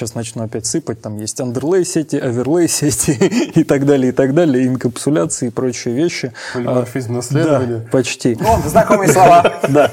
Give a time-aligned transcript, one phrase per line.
[0.00, 3.12] сейчас начну опять сыпать, там есть андерлей сети, оверлей сети
[3.54, 6.32] и так далее, и так далее, инкапсуляции и прочие вещи.
[6.54, 7.80] Полиморфизм наследования.
[7.80, 8.38] Да, почти.
[8.40, 9.60] О, знакомые слова.
[9.68, 9.90] Да.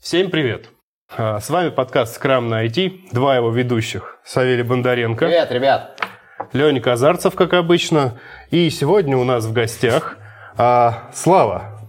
[0.00, 0.70] Всем привет!
[1.16, 6.00] А, С вами подкаст «Скрам на IT», два его ведущих, Савелий Бондаренко, Привет, ребят.
[6.52, 8.18] Леня Казарцев, как обычно,
[8.50, 10.16] и сегодня у нас в гостях
[10.60, 11.80] а, Слава.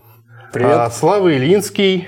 [0.53, 0.71] Привет.
[0.71, 2.07] А, Слава Ильинский.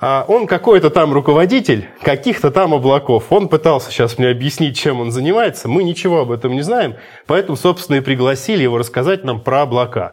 [0.00, 3.24] А, он какой-то там руководитель каких-то там облаков.
[3.30, 5.68] Он пытался сейчас мне объяснить, чем он занимается.
[5.68, 6.94] Мы ничего об этом не знаем,
[7.26, 10.12] поэтому, собственно, и пригласили его рассказать нам про облака.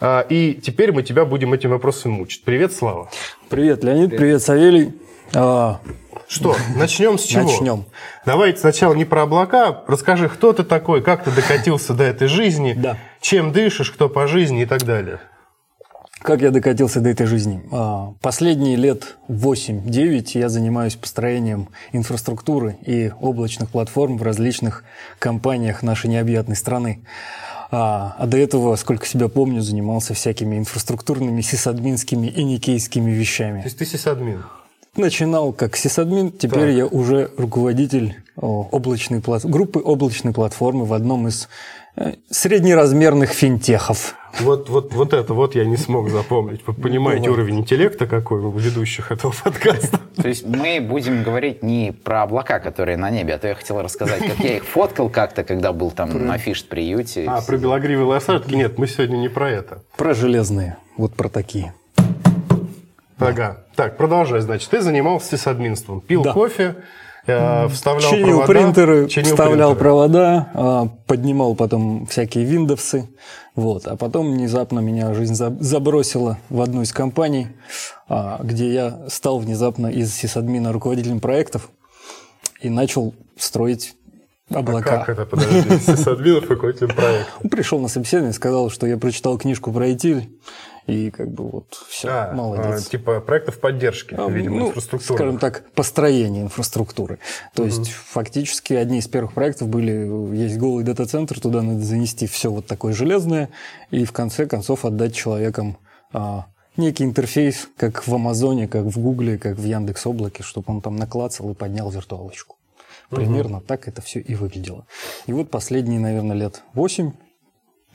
[0.00, 2.44] А, И теперь мы тебя будем этим вопросом мучить.
[2.44, 3.10] Привет, Слава.
[3.48, 4.94] Привет, Леонид, привет, Савелий.
[5.34, 5.80] А,
[6.28, 7.42] Что, начнем с чего?
[7.42, 7.84] Начнем.
[8.26, 9.82] Давайте сначала не про облака.
[9.88, 12.96] Расскажи, кто ты такой, как ты докатился до этой жизни, Да.
[13.20, 15.20] Чем дышишь, кто по жизни и так далее.
[16.22, 17.62] Как я докатился до этой жизни?
[17.72, 24.84] А, Последние лет 8-9 я занимаюсь построением инфраструктуры и облачных платформ в различных
[25.18, 27.00] компаниях нашей необъятной страны.
[27.70, 33.62] А, а до этого, сколько себя помню, занимался всякими инфраструктурными, сисадминскими и никейскими То вещами.
[33.64, 34.42] есть ты сисадмин.
[34.96, 36.74] Начинал как сисадмин, теперь Так.
[36.76, 41.48] я уже руководитель о, облачной плат- группы облачной платформы в одном из
[42.30, 44.14] среднеразмерных финтехов.
[44.38, 46.60] Вот, вот, вот это вот я не смог запомнить.
[46.66, 47.38] Вы понимаете Бывает.
[47.42, 49.98] уровень интеллекта какой у ведущих этого подкаста?
[50.16, 53.82] То есть мы будем говорить не про облака, которые на небе, а то я хотел
[53.82, 57.24] рассказать, как я их фоткал как-то, когда был там на фишт-приюте.
[57.26, 58.54] А, про белогривые лошадки?
[58.54, 59.82] Нет, мы сегодня не про это.
[59.96, 61.74] Про железные, вот про такие.
[63.18, 63.64] Ага.
[63.76, 64.70] Так, продолжай, значит.
[64.70, 66.00] Ты занимался сисадминством.
[66.00, 66.32] Пил Да.
[66.32, 66.76] кофе,
[67.26, 68.46] э, вставлял чинил провода.
[68.46, 69.78] принтеры, чинил вставлял принтеры.
[69.78, 73.04] провода, а, поднимал потом всякие Windows.
[73.56, 73.86] Вот.
[73.86, 77.48] А потом внезапно меня жизнь за- забросила в одну из компаний,
[78.08, 81.70] а, где я стал внезапно из сисадмина руководителем проектов
[82.60, 83.94] и начал строить
[84.52, 84.98] А облака.
[85.04, 87.48] как это, подожди, сисадминов руководителем проекта?
[87.50, 90.24] Пришел на собеседование, сказал, что я прочитал книжку про IT,
[90.90, 92.86] и как бы вот все, А, молодец.
[92.86, 95.16] а, типа проектов поддержки, А, видимо, ну, инфраструктуры.
[95.18, 97.18] Скажем так, построение инфраструктуры.
[97.54, 102.50] То есть фактически одни из первых проектов были, есть голый дата-центр, туда надо занести все
[102.50, 103.50] вот такое железное,
[103.90, 105.78] и в конце концов отдать человекам
[106.12, 106.46] а,
[106.76, 110.96] некий интерфейс, как в Амазоне, как в Гугле, как в Яндекс Облаке, чтобы он там
[110.96, 112.56] наклацал и поднял виртуалочку.
[113.10, 114.86] Примерно так это все и выглядело.
[115.26, 117.12] И вот последние, наверное, лет 8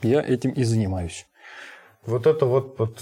[0.02, 1.26] я этим и занимаюсь.
[2.06, 2.98] Вот это вот, вот,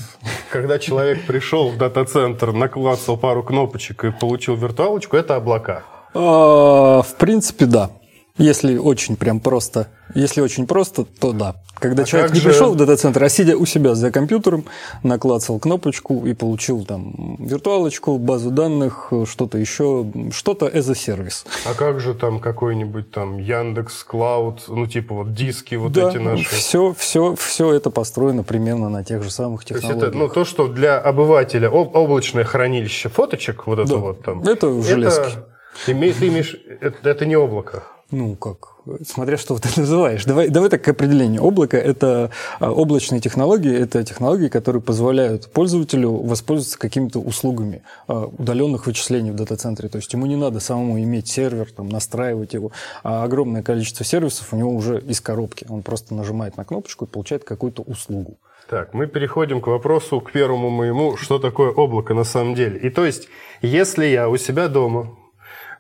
[0.50, 5.82] когда человек пришел в дата-центр, наклацал пару кнопочек и получил виртуалочку, это облака.
[6.14, 7.90] А, В принципе, да.
[8.38, 11.54] Если очень прям просто, если очень просто, то да.
[11.78, 14.64] Когда А человек не же- пришел в дата-центр, а сидя у себя за компьютером,
[15.04, 21.46] наклацал кнопочку и получил там виртуалочку, базу данных, что-то еще, что-то as a сервис.
[21.64, 26.16] А как же там какой-нибудь там Яндекс, Клауд, ну типа вот диски вот да, эти
[26.18, 26.44] наши?
[26.56, 30.08] все, все, все это построено примерно на тех же самых То есть технологиях.
[30.10, 33.96] это, ну, то, что для обывателя об- облачное хранилище фоточек, вот это Да.
[33.98, 34.42] вот там.
[34.42, 35.38] Это железки.
[35.86, 37.84] име- ты имеешь, это, это не облако.
[38.10, 38.74] Ну, как,
[39.06, 40.24] смотря что ты называешь.
[40.24, 41.42] Давай, давай так к определению.
[41.42, 48.86] Облако– это а, облачные технологии, это технологии, которые позволяют пользователю воспользоваться какими-то услугами а, удаленных
[48.86, 49.88] вычислений в дата-центре.
[49.88, 52.72] То есть ему не надо самому иметь сервер, там, настраивать его,
[53.02, 55.66] а огромное количество сервисов у него уже из коробки.
[55.68, 58.38] Он просто нажимает на кнопочку и получает какую-то услугу.
[58.68, 62.78] Так, мы переходим к вопросу, к первому моему, что такое облако на самом деле.
[62.78, 63.28] И то есть,
[63.60, 65.16] если я у себя дома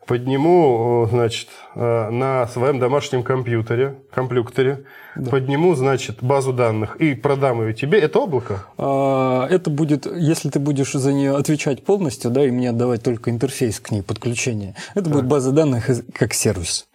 [0.06, 4.84] подниму, значит, э, на своем домашнем компьютере, компьютере,
[5.30, 8.64] подниму, значит, базу данных и продам ее тебе, это облако?
[8.78, 13.30] А, Это будет, если ты будешь за нее отвечать полностью, да, и мне отдавать только
[13.30, 16.86] интерфейс к ней, подключение, это будет база данных как сервис.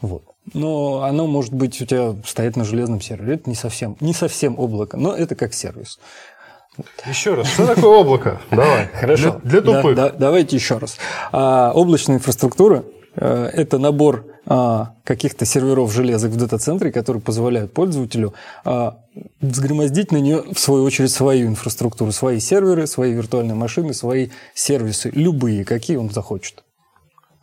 [0.00, 0.22] Вот.
[0.54, 3.34] Но оно может быть у тебя стоять на железном сервере.
[3.34, 5.98] Это не совсем, не совсем облако, но это как сервис.
[7.06, 8.40] Еще раз, что такое облако?
[8.50, 8.88] Давай.
[8.92, 9.40] Хорошо.
[9.42, 9.96] Для, для Да, тупых.
[9.96, 10.98] да, давайте еще раз.
[11.32, 12.84] А, облачная инфраструктура
[13.16, 18.34] э, это набор а, каких-то серверов железок в дата-центре, которые позволяют пользователю
[18.64, 18.98] а,
[19.40, 25.10] взгромоздить на нее, в свою очередь, свою инфраструктуру, свои серверы, свои виртуальные машины, свои сервисы,
[25.14, 26.62] любые, какие он захочет.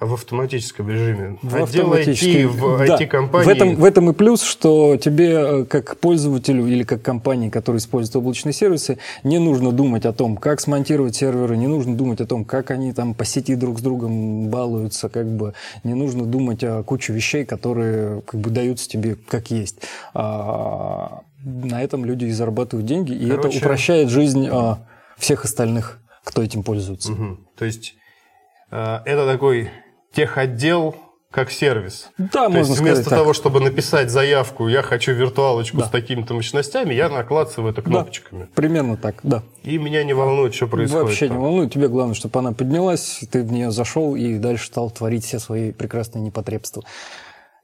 [0.06, 1.38] В автоматическом режиме.
[1.42, 2.98] В Отдел IT в Да.
[2.98, 3.46] IT-компании.
[3.46, 5.32] В этом, в этом и плюс, что тебе,
[5.62, 10.38] э, как пользователю или как компании, которые используют облачные сервисы, не нужно думать о том,
[10.38, 13.82] как смонтировать серверы, не нужно думать о том, как они там по сети друг с
[13.82, 15.54] другом балуются, как бы
[15.84, 19.78] не нужно думать о куче вещей, которые как бы даются тебе как есть.
[20.14, 24.80] А, на этом люди и зарабатывают деньги, и Короче- это упрощает жизнь а,
[25.18, 27.12] всех остальных, кто этим пользуется.
[27.12, 27.40] Мгм.
[27.58, 27.96] То есть
[28.72, 29.70] э, это такой
[30.16, 30.96] техотдел
[31.32, 32.10] как сервис.
[32.18, 33.20] Да, То можно есть сказать вместо так.
[33.20, 35.86] того, чтобы написать заявку, я хочу виртуалочку Да.
[35.86, 38.48] с такими-то мощностями, я наклацываю это кнопочками.
[38.56, 39.44] Примерно так, да.
[39.64, 41.04] И меня не волнует, что происходит.
[41.08, 41.42] Вообще не там.
[41.42, 41.74] волнует.
[41.74, 45.74] Тебе главное, чтобы она поднялась, ты в нее зашел и дальше стал творить все свои
[45.74, 46.84] прекрасные непотребства.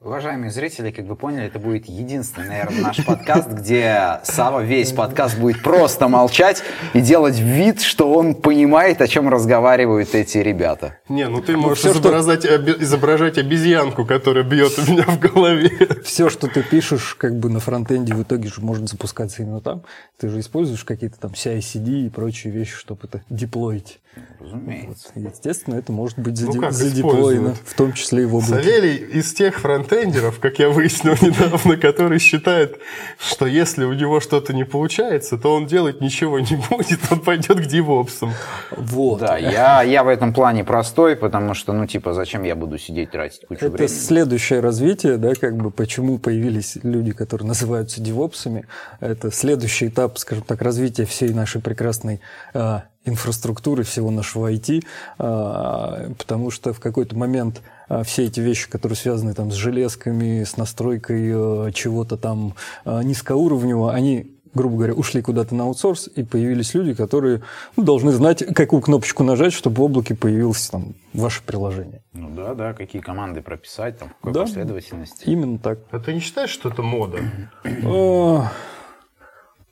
[0.03, 5.37] Уважаемые зрители, как вы поняли, это будет единственный, наверное, наш подкаст, где Сава весь подкаст
[5.37, 6.63] будет просто молчать
[6.95, 10.97] и делать вид, что он понимает, о чем разговаривают эти ребята.
[11.07, 15.19] Не, ну ты можешь всё, что- изображать, оби- изображать обезьянку, которая бьет у меня в
[15.19, 15.69] голове.
[16.03, 19.83] Все, что ты пишешь как бы на фронтенде, в итоге же может запускаться именно там.
[20.19, 23.99] Ты же используешь какие-то там CI-CD и прочие вещи, чтобы это деплоить.
[24.39, 25.09] Разумеется.
[25.15, 28.63] Естественно, это может быть Ну, заде- как задеплоено, в том числе и в облаке.
[28.63, 32.79] Савелий из тех фронтендеров, как я выяснил недавно, который считает,
[33.19, 37.59] что если у него что-то не получается, то он делать ничего не будет, он пойдет
[37.59, 38.33] к девопсам.
[38.75, 39.19] Вот.
[39.19, 43.11] Да, я, я в этом плане простой, потому что, ну, типа, зачем я буду сидеть,
[43.11, 43.87] тратить кучу Это времени?
[43.95, 48.65] следующее развитие, да, как бы почему появились люди, которые называются девопсами.
[48.99, 52.19] Это следующий этап, скажем так, развития всей нашей прекрасной
[52.53, 54.83] а, инфраструктуры, всего нашего IT,
[55.17, 60.43] а, потому что в какой-то момент а, все эти вещи, которые связаны там с железками,
[60.43, 62.55] с настройкой а, чего-то там
[62.85, 67.41] а, низкоуровневого, они грубо говоря, ушли куда-то на аутсорс, и появились люди, которые
[67.77, 72.01] ну, должны знать, какую кнопочку нажать, чтобы в облаке появилось там ваше приложение.
[72.13, 74.41] Ну да, да, какие команды прописать, там, в какой Да.
[74.41, 75.23] последовательности.
[75.25, 75.79] Именно так.
[75.91, 77.19] А ты не считаешь, что это мода?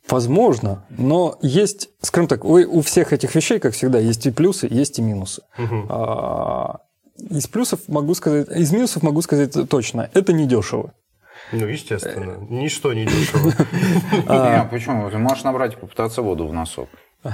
[0.09, 4.67] Возможно, но есть, скажем так, у, у всех этих вещей, как всегда, есть и плюсы,
[4.69, 5.41] есть и минусы.
[5.89, 6.79] А,
[7.29, 10.93] Из плюсов могу сказать, из минусов могу сказать точно, это недешево.
[11.51, 12.37] Ну, естественно.
[12.49, 13.49] Ничто не дешево.
[14.11, 15.09] Не, почему?
[15.09, 16.89] Ты можешь набрать и попытаться воду в носок.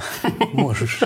[0.52, 1.02] Можешь.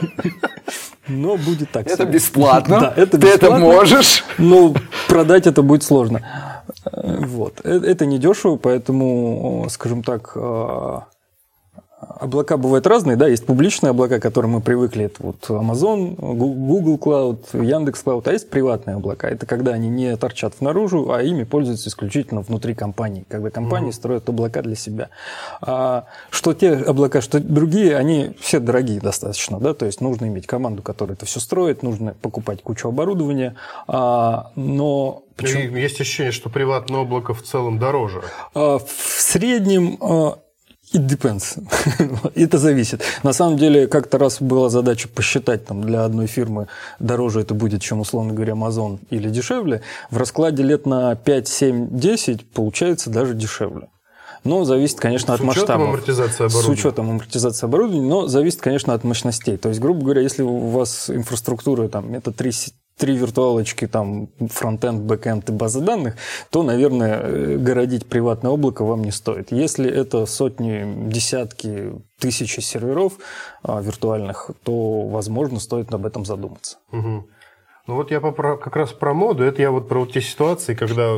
[1.08, 1.86] Но будет так.
[1.86, 2.80] Это бесплатно.
[2.80, 3.58] Да, это Ты это бесплатно.
[3.66, 4.24] можешь.
[4.38, 4.74] Но
[5.08, 6.22] продать это будет сложно.
[6.92, 7.60] Вот.
[7.64, 10.98] Э, Это недешево, поэтому, э, скажем так, э,
[12.18, 16.96] облака бывают разные, да, есть публичные облака, к которым мы привыкли, это вот Amazon, Google
[16.96, 21.44] Cloud, Яндекс Cloud, а есть приватные облака, это когда они не торчат наружу, а ими
[21.44, 25.08] пользуются исключительно внутри компании, когда компании строят облака для себя.
[25.60, 30.46] А что те облака, что другие, они все дорогие достаточно, да, то есть нужно иметь
[30.46, 33.54] команду, которая это все строит, нужно покупать кучу оборудования,
[33.86, 38.22] а, но Ну, и Есть ощущение, что приватное облако в целом дороже.
[38.54, 40.38] а, В среднем а,
[40.94, 41.58] it depends.
[42.34, 43.02] это зависит.
[43.22, 46.66] На самом деле, как-то раз была задача посчитать там, для одной фирмы,
[46.98, 49.82] дороже это будет, чем, условно говоря, Amazon или дешевле.
[50.10, 53.88] В раскладе лет на 5, 7, 10 получается даже дешевле.
[54.42, 55.84] Но зависит, конечно, С от учетом масштаба.
[55.84, 56.72] амортизации С оборудования.
[56.72, 59.58] учетом амортизации оборудования, но зависит, конечно, от мощностей.
[59.58, 64.28] То есть, грубо говоря, если у вас инфраструктура, там, это три, с- три виртуалочки, там,
[64.38, 66.16] фронтенд, бэкенд и базы данных,
[66.50, 69.50] то, наверное, э, городить приватное облако вам не стоит.
[69.50, 73.14] Если это сотни, десятки, тысячи серверов
[73.62, 76.76] а, виртуальных, то, возможно, стоит об этом задуматься.
[76.92, 77.26] Мгм.
[77.90, 80.74] Ну вот я попро- как раз про моду, это я вот про вот те ситуации,
[80.74, 81.14] когда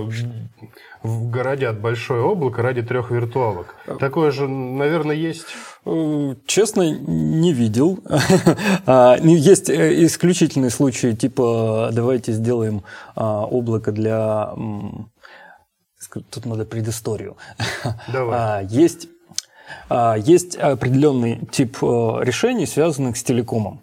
[1.03, 3.75] в- городят большое облако ради трех виртуалок.
[4.01, 5.45] Такое же, наверное, есть.
[5.85, 7.99] Э, Честно, не видел.
[8.87, 12.85] А, ну, Есть э, исключительные случаи, типа давайте сделаем
[13.17, 14.55] а, облако для...
[16.31, 17.37] Тут надо предысторию.
[18.11, 18.39] Давай.
[18.39, 19.09] А, Есть,
[19.91, 21.87] а, есть определенный тип э,
[22.23, 23.83] решений, связанных с телекомом.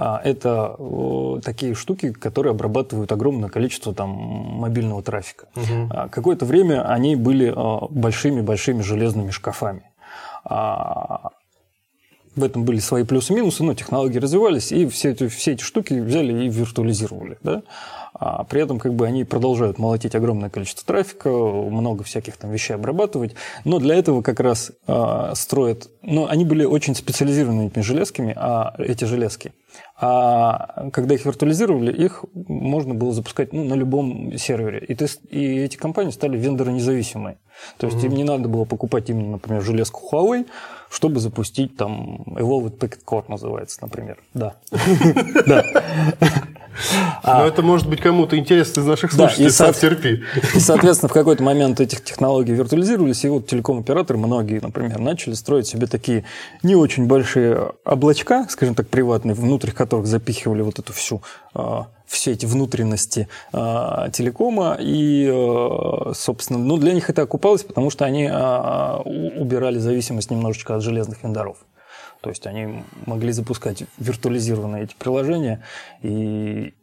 [0.00, 5.48] А, Это э, такие штуки, которые обрабатывают огромное количество там, мобильного трафика.
[5.90, 9.82] А, Какое-то время они были э, большими-большими железными шкафами.
[10.44, 11.30] А,
[12.36, 15.64] В этом были свои плюсы и минусы, но технологии развивались, и все эти, все эти
[15.64, 17.36] штуки взяли и виртуализировали.
[17.42, 17.62] Да?
[18.14, 22.74] А при этом как бы они продолжают молотить огромное количество трафика, много всяких там вещей
[22.74, 25.88] обрабатывать, но для этого как раз а, строят...
[26.02, 29.52] Но они были очень специализированными этими железками, а эти железки.
[30.00, 34.78] А когда их виртуализировали, их можно было запускать ну, на любом сервере.
[34.78, 37.38] И, ты- и эти компании стали вендоро-независимые.
[37.78, 40.46] То есть им не надо было покупать именно, например, железку Huawei,
[40.90, 44.18] чтобы запустить там Evolved Packet Core называется, например.
[44.34, 44.54] Да.
[47.24, 49.16] Но это может быть кому-то интересно из наших А.
[49.16, 50.22] Слушателей, терпи.
[50.54, 55.66] И, соответственно, в какой-то момент этих технологий виртуализировались, и вот телеком-операторы, многие, например, начали строить
[55.66, 56.24] себе такие
[56.62, 61.22] не очень большие облачка, скажем так, приватные, внутрь которых запихивали вот эту всю,
[61.54, 67.90] а, все эти внутренности а, телекома, и, а, собственно, ну, для них это окупалось, потому
[67.90, 71.58] что они а, убирали зависимость немножечко от железных вендоров.
[72.20, 75.62] То есть они могли запускать виртуализированные эти приложения,
[76.02, 76.74] и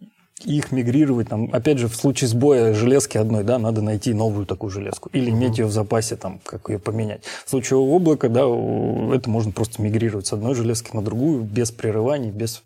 [0.44, 4.70] их мигрировать, там, опять же, в случае сбоя железки одной, да, надо найти новую такую
[4.70, 7.24] железку или иметь ее в запасе, там, как ее поменять.
[7.46, 12.32] В случае облака, да, это можно просто мигрировать с одной железки на другую без прерываний,
[12.32, 12.64] без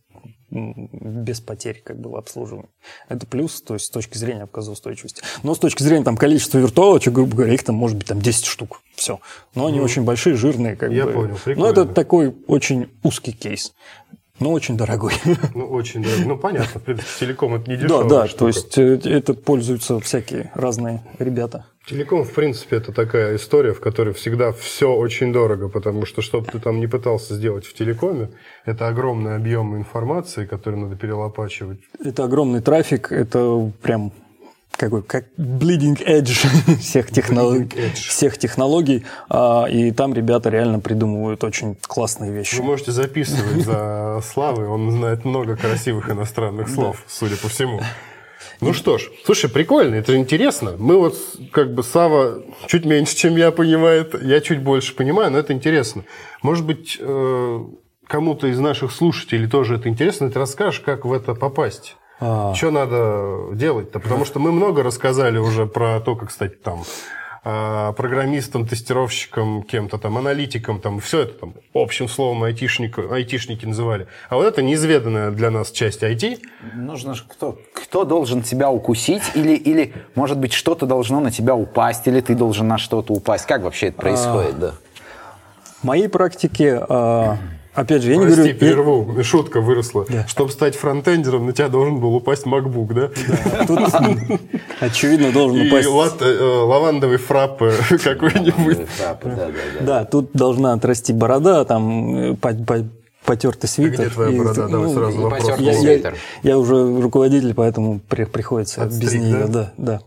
[0.51, 2.69] без потерь как бы в обслуживании.
[3.07, 5.21] Это плюс, то есть с точки зрения отказоустойчивости.
[5.43, 8.45] Но с точки зрения там количества виртуалочек, грубо говоря, их там может быть там 10
[8.45, 8.81] штук.
[8.95, 9.19] Все.
[9.55, 10.75] Но они ну, очень большие, жирные.
[10.75, 11.13] Как я бы.
[11.13, 11.59] понял, прикольно.
[11.61, 13.73] Но это такой очень узкий кейс.
[14.39, 15.13] Но очень дорогой.
[15.53, 16.25] Ну, очень дорогой.
[16.25, 18.39] Ну, понятно, в принципе, телеком это не дешевая Да, да, штука.
[18.39, 21.65] то есть э, это пользуются всякие разные ребята.
[21.85, 26.41] Телеком, в принципе, это такая история, в которой всегда все очень дорого, потому что, что
[26.41, 28.29] бы ты там не пытался сделать в телекоме,
[28.65, 31.79] это огромный объем информации, который надо перелопачивать.
[32.03, 34.11] Это огромный трафик, это прям
[34.79, 38.07] какой, как bleeding edge всех, технологий, bleeding edge.
[38.07, 39.03] всех технологий.
[39.29, 42.55] А, и там ребята реально придумывают очень классные вещи.
[42.55, 47.81] Вы можете записывать за Славой, он знает много красивых иностранных слов, судя по всему.
[48.61, 50.75] Ну что ж, слушай, прикольно, это интересно.
[50.77, 51.15] Мы вот,
[51.51, 56.03] как бы, Сава чуть меньше, чем я понимает, я чуть больше понимаю, но это интересно.
[56.41, 57.59] Может быть, э,
[58.05, 61.95] кому-то из наших слушателей тоже это интересно, ты расскажешь, как в это попасть?
[62.19, 62.53] А...
[62.53, 63.99] Что надо делать-то?
[63.99, 66.83] Потому что мы много рассказали уже про то, как стать там
[67.43, 74.07] программистом, тестировщиком, кем-то там, аналитиком, там, все это там общим словом айтишник, айтишники называли.
[74.29, 76.41] А вот это неизведанная для нас часть IT.
[76.75, 81.55] Нужно же кто, кто должен тебя укусить или, или, может быть, что-то должно на тебя
[81.55, 83.45] упасть, или ты должен на что-то упасть.
[83.45, 84.59] Как вообще это происходит, а...
[84.59, 84.73] да?
[85.81, 87.37] В моей практике а,
[87.79, 88.59] Опять же, я Прости, не говорю...
[88.59, 89.23] прерву, я...
[89.23, 90.05] шутка выросла.
[90.09, 90.27] Да.
[90.27, 93.09] Чтобы стать франтендером, на тебя должен был упасть MacBook, да?
[93.27, 93.79] Да, тут
[94.81, 95.87] очевидно должен упасть...
[95.87, 97.59] И лат, э, лавандовый фрапп
[98.03, 98.79] какой-нибудь.
[99.79, 102.35] Да, тут должна отрасти борода, там э,
[103.23, 104.01] потертый свитер.
[104.01, 104.67] А где твоя борода?
[104.67, 105.49] Давай ну, сразу вопрос.
[106.43, 109.47] Я, уже руководитель, поэтому приходится без нее.
[109.47, 110.01] Да, да.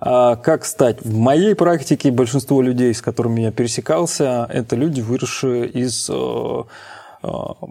[0.00, 1.04] А как стать?
[1.04, 6.10] В моей практике большинство людей, с которыми я пересекался, это люди, выросшие из
[7.24, 7.66] э,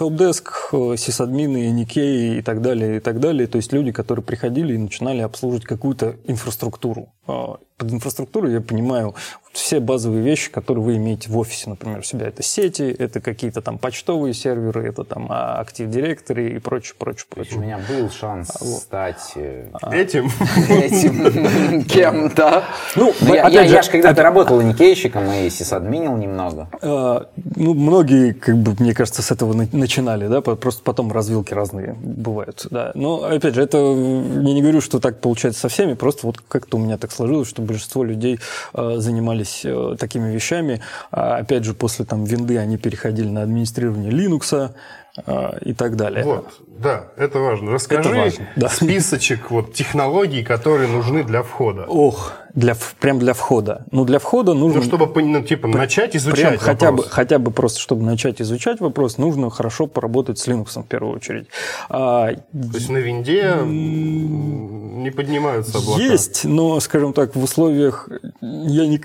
[0.00, 3.46] Helpdesk, сисадмины, Никей и так далее, и так далее.
[3.46, 7.13] То есть люди, которые приходили и начинали обслуживать какую-то инфраструктуру.
[7.26, 9.14] А, под инфраструктурой я понимаю
[9.52, 12.26] все базовые вещи, которые вы имеете в офисе, например, у себя.
[12.26, 17.58] Это сети, это какие-то там почтовые серверы, это там Active Directory и прочее, прочее, прочее.
[17.58, 20.26] У меня был шанс а, стать э, а, этим,
[20.68, 22.64] этим кем-то.
[22.96, 26.68] Ну, я, я, же когда-то работал никейщиком и сисадминил немного.
[26.82, 32.66] ну, многие, как бы, мне кажется, с этого начинали, да, просто потом развилки разные бывают,
[32.70, 32.90] да.
[32.94, 36.76] Но, опять же, это, я не говорю, что так получается со всеми, просто вот как-то
[36.76, 38.38] у меня так сложилось, что большинство людей
[38.74, 40.80] э, занимались э, такими вещами.
[41.10, 44.72] А, опять же, после там винды они переходили на администрирование Linux,
[45.16, 46.24] и так далее.
[46.24, 47.72] Вот, да, это важно.
[47.72, 48.68] Расскажи это важно, да.
[48.68, 51.84] списочек вот технологий, которые нужны для входа.
[51.86, 53.84] Ох, для, прям для входа.
[53.92, 54.80] Ну, для входа нужно...
[54.80, 56.66] Ну, чтобы, ну, типа, начать изучать прям вопрос.
[56.66, 60.86] хотя бы, хотя бы просто, чтобы начать изучать вопрос, нужно хорошо поработать с Linux в
[60.86, 61.46] первую очередь.
[61.88, 66.02] А, То есть на винде не поднимаются облака?
[66.02, 68.08] Есть, но, скажем так, в условиях...
[68.40, 69.00] Я не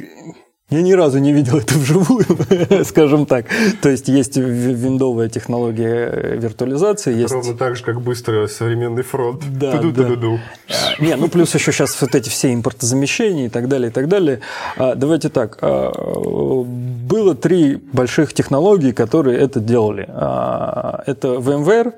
[0.69, 2.25] я ни разу не видел это вживую,
[2.85, 3.45] скажем так.
[3.81, 7.13] То есть есть виндовая технология виртуализации.
[7.13, 7.33] Есть...
[7.33, 9.43] Ровно так же, как быстрый современный фронт.
[9.51, 10.09] Да, Туду да.
[10.09, 13.93] -ду а, Не, ну плюс еще сейчас вот эти все импортозамещения и так далее, и
[13.93, 14.41] так далее.
[14.77, 15.57] А, давайте так.
[15.61, 20.03] А, было три больших технологии, которые это делали.
[20.03, 21.93] Это VMware,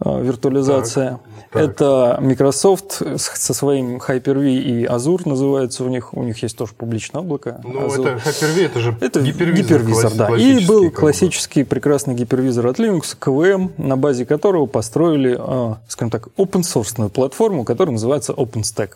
[0.00, 1.10] виртуализация.
[1.10, 1.20] Так.
[1.54, 1.62] Так.
[1.62, 6.12] Это Microsoft со своим Hyper-V и Azure называется у них.
[6.14, 7.60] У них есть тоже публичное облако.
[7.62, 9.82] Ну, это Hyper-V, это же это гипервизор.
[9.82, 10.36] гипервизор да.
[10.36, 16.28] И был классический прекрасный гипервизор от Linux, KVM, на базе которого построили, а, скажем так,
[16.36, 18.90] open-source платформу, которая называется OpenStack.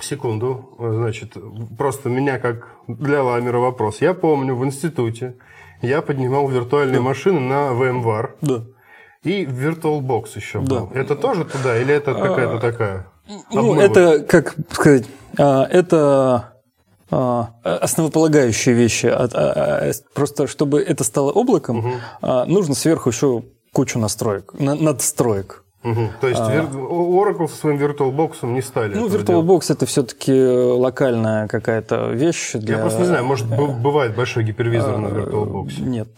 [0.00, 0.74] Секунду.
[0.78, 1.36] Значит,
[1.78, 4.00] просто меня как для ламера вопрос.
[4.00, 5.36] Я помню, в институте
[5.82, 7.02] я поднимал виртуальные да.
[7.02, 8.30] машины на VMware.
[8.40, 8.64] Да.
[9.26, 10.86] И VirtualBox еще был.
[10.86, 11.00] Да.
[11.00, 13.06] Это тоже туда или это какая-то такая?
[13.50, 15.04] Ну, это, как сказать,
[15.36, 16.52] а, это
[17.10, 19.06] а, основополагающие вещи.
[19.06, 21.94] А, просто чтобы это стало облаком, угу.
[22.46, 23.42] нужно сверху еще
[23.72, 25.64] кучу настроек, надстроек.
[25.86, 26.10] Угу.
[26.20, 28.94] То есть а, Oracle со своим VirtualBox не стали.
[28.94, 32.54] Ну, VirtualBox это все-таки локальная какая-то вещь.
[32.54, 32.76] Для...
[32.76, 35.72] Я просто не знаю, может, бывает большой гипервизор на VirtualBox?
[35.80, 36.08] Нет.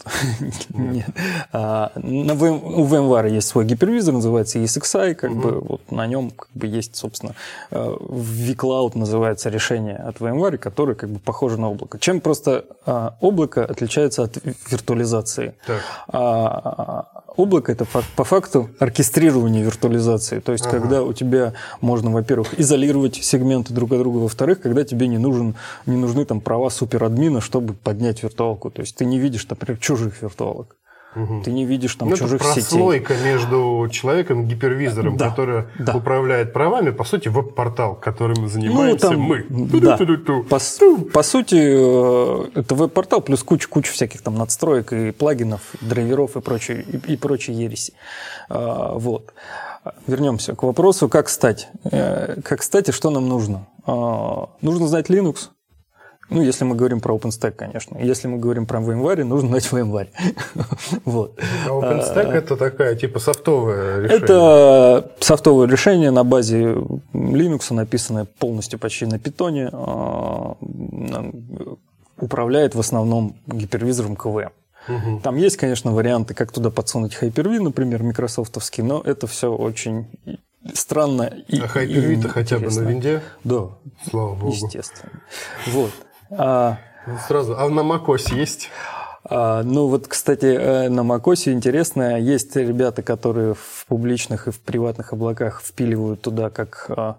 [0.70, 1.10] Нет.
[1.52, 5.40] А, на VM, у VMware есть свой гипервизор, называется ESXi, как угу.
[5.40, 7.34] бы вот на нем как бы есть, собственно,
[7.70, 11.98] vCloud называется решение от VMware, которое как бы похоже на облако.
[11.98, 14.38] Чем просто а, облако отличается от
[14.70, 15.54] виртуализации?
[15.66, 15.82] Так.
[16.08, 17.06] А,
[17.38, 20.40] облако это по факту оркестрирование виртуализации.
[20.40, 20.80] То есть, ага.
[20.80, 25.54] когда у тебя можно, во-первых, изолировать сегменты друг от друга, во-вторых, когда тебе не, нужен,
[25.86, 28.70] не нужны там права суперадмина, чтобы поднять виртуалку.
[28.70, 30.76] То есть, ты не видишь, например, чужих виртуалок.
[31.16, 31.42] Угу.
[31.42, 33.32] Ты не видишь там ну, чужих это прослойка сетей.
[33.32, 35.96] между человеком гипервизором, да, который да.
[35.96, 39.46] управляет правами, по сути, веб-портал, которым занимаемся ну, там, мы.
[39.80, 39.96] Да.
[40.48, 40.58] По,
[41.12, 46.80] по сути, э, это веб-портал плюс куча-куча всяких там надстроек и плагинов, драйверов и прочей,
[46.82, 47.94] и, и прочей ереси.
[48.48, 49.32] А, вот.
[50.06, 51.68] Вернемся к вопросу, как стать.
[51.84, 53.66] Э, как стать и что нам нужно?
[53.86, 55.48] А, нужно знать Linux,
[56.30, 57.96] ну, если мы говорим про OpenStack, конечно.
[57.98, 60.08] Если мы говорим про VMware, нужно знать VMware.
[61.04, 61.38] вот.
[61.66, 64.24] А OpenStack это такая, типа, софтовое решение?
[64.24, 66.74] Это софтовое решение на базе
[67.14, 70.56] Linux, написанное полностью почти на питоне, а,
[72.18, 74.50] управляет в основном гипервизором КВМ.
[74.88, 75.20] Угу.
[75.22, 80.06] Там есть, конечно, варианты, как туда подсунуть Hyper-V, например, микрософтовский, но это все очень
[80.74, 83.22] странно и А Hyper-V-то хотя бы на винде?
[83.44, 83.70] Да.
[84.10, 84.52] Слава богу.
[84.52, 85.22] Естественно.
[85.68, 85.92] Вот.
[86.30, 87.56] А, ну, Сразу.
[87.58, 88.70] А на macOS есть?
[89.24, 94.60] А, ну вот, кстати, э, на macOS интересно, есть ребята, которые в публичных и в
[94.60, 97.18] приватных облаках впиливают туда как а,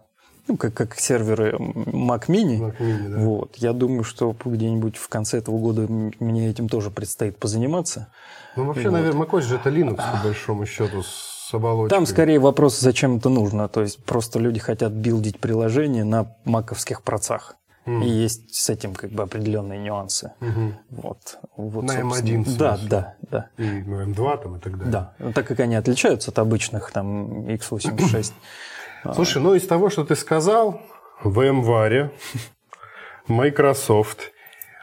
[0.50, 2.60] ну, как, как серверы Mac Mini.
[2.60, 3.18] Mac Mini да.
[3.20, 3.56] вот.
[3.58, 8.08] Я думаю, что где-нибудь в конце этого года мне этим тоже предстоит позаниматься.
[8.56, 8.94] Ну, вообще, вот.
[8.94, 11.96] наверное, macOS же это Linux, по большому счету, с оболочкой.
[11.96, 13.68] Там скорее вопрос, зачем это нужно.
[13.68, 17.56] То есть просто люди хотят билдить приложение на маковских процах.
[17.90, 18.06] Mm.
[18.06, 20.32] И есть с этим как бы определенные нюансы.
[20.42, 20.74] Mm-hmm.
[20.92, 22.58] Вот, вот, на М1.
[22.58, 23.50] Да, да, да.
[23.58, 24.92] И на М2 там и так далее.
[24.92, 28.34] Да, так как они отличаются от обычных там x86.
[29.16, 30.82] Слушай, ну из того, что ты сказал,
[31.24, 32.12] в VMware,
[33.28, 34.32] Microsoft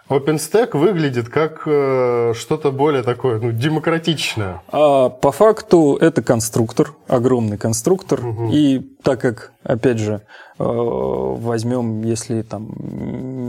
[0.09, 4.63] OpenStack выглядит как э, что-то более такое, ну, демократичное.
[4.69, 8.25] А, по факту это конструктор, огромный конструктор.
[8.25, 8.51] Угу.
[8.53, 10.23] И так как, опять же,
[10.59, 12.73] э, возьмем, если там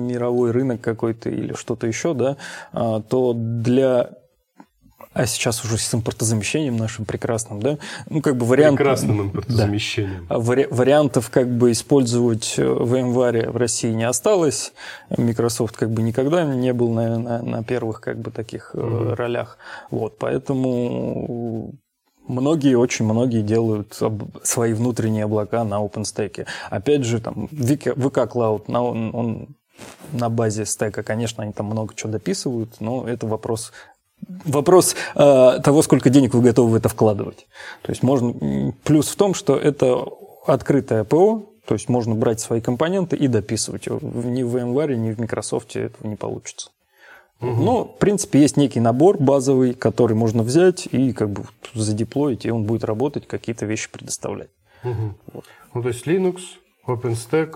[0.07, 2.37] мировой рынок какой-то или что-то еще, да,
[2.73, 4.09] э, то для
[5.17, 8.77] а сейчас уже с импортозамещением нашим прекрасным, да, ну, как бы вариант...
[8.77, 10.27] Прекрасным импортозамещением.
[10.29, 10.37] Да.
[10.37, 10.67] Вари...
[10.69, 14.73] Вариантов как бы использовать э, VMware в России не осталось.
[15.09, 19.15] Microsoft как бы никогда не был на, на, на первых как бы таких угу.
[19.15, 19.57] ролях.
[19.89, 21.73] Вот, поэтому
[22.27, 23.97] Многие, очень многие делают
[24.43, 26.45] свои внутренние облака на OpenStack.
[26.69, 29.55] Опять же, там, VK, VK Cloud, он, он
[30.11, 33.71] на базе стека, конечно, они там много чего дописывают, но это вопрос
[34.27, 37.47] вопрос э, того, сколько денег вы готовы в это вкладывать.
[37.81, 40.05] То есть можно плюс в том, что это
[40.45, 43.87] открытое ПО, то есть можно брать свои компоненты и дописывать.
[43.87, 46.69] Ни в VMware, ни в Microsoft этого не получится.
[47.41, 47.51] Угу.
[47.51, 52.51] Но, в принципе, есть некий набор базовый, который можно взять и как бы задеплоить, и
[52.51, 54.49] он будет работать, какие-то вещи предоставлять.
[54.83, 55.13] Угу.
[55.33, 55.45] Вот.
[55.73, 56.39] Ну, то есть Linux,
[56.87, 57.55] OpenStack,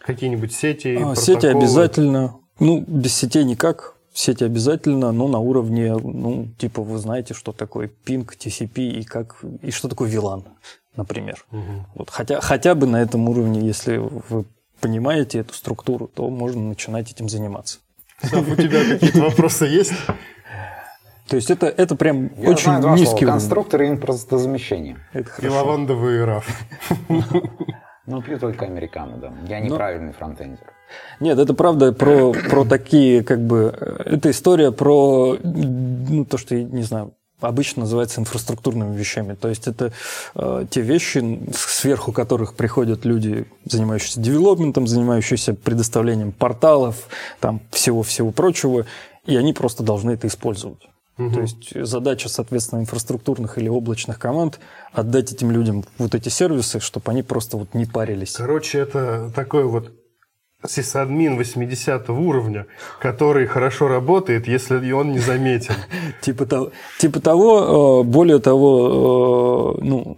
[0.00, 2.36] какие-нибудь сети, а, Сети обязательно.
[2.58, 7.90] Ну, без сетей никак сети обязательно, но на уровне, ну, типа, вы знаете, что такое
[8.04, 10.44] ping, TCP и как и что такое VLAN,
[10.96, 11.44] например.
[11.52, 11.86] Угу.
[11.94, 14.44] Вот, хотя, хотя бы на этом уровне, если вы
[14.80, 17.78] понимаете эту структуру, то можно начинать этим заниматься.
[18.22, 19.92] Сам, у тебя какие-то вопросы есть?
[21.28, 23.28] То есть это, это прям Я очень знаю низкий уровень.
[23.28, 24.98] Конструктор и импортозамещение.
[25.12, 26.64] Это и лавандовый раф.
[28.06, 29.32] Ну, пью только американо, да.
[29.46, 30.72] Я неправильный фронтендер.
[31.20, 36.54] Нет, это правда про, про такие, как бы, э, это история про, ну, то, что,
[36.54, 39.34] я не знаю, обычно называется инфраструктурными вещами.
[39.34, 39.92] То есть это
[40.34, 47.08] э, те вещи, сверху которых приходят люди, занимающиеся девелопментом, занимающиеся предоставлением порталов,
[47.40, 48.86] там всего-всего прочего,
[49.26, 50.80] и они просто должны это использовать.
[51.18, 51.34] Угу.
[51.34, 54.58] То есть задача, соответственно, инфраструктурных или облачных команд
[54.92, 58.32] отдать этим людям вот эти сервисы, чтобы они просто вот не парились.
[58.32, 59.92] Короче, это такой вот
[60.66, 62.66] сисадмин 80 уровня,
[63.00, 65.74] который хорошо работает, если он не заметен.
[66.20, 70.16] Типа того, типа того, э, более того, э, ну,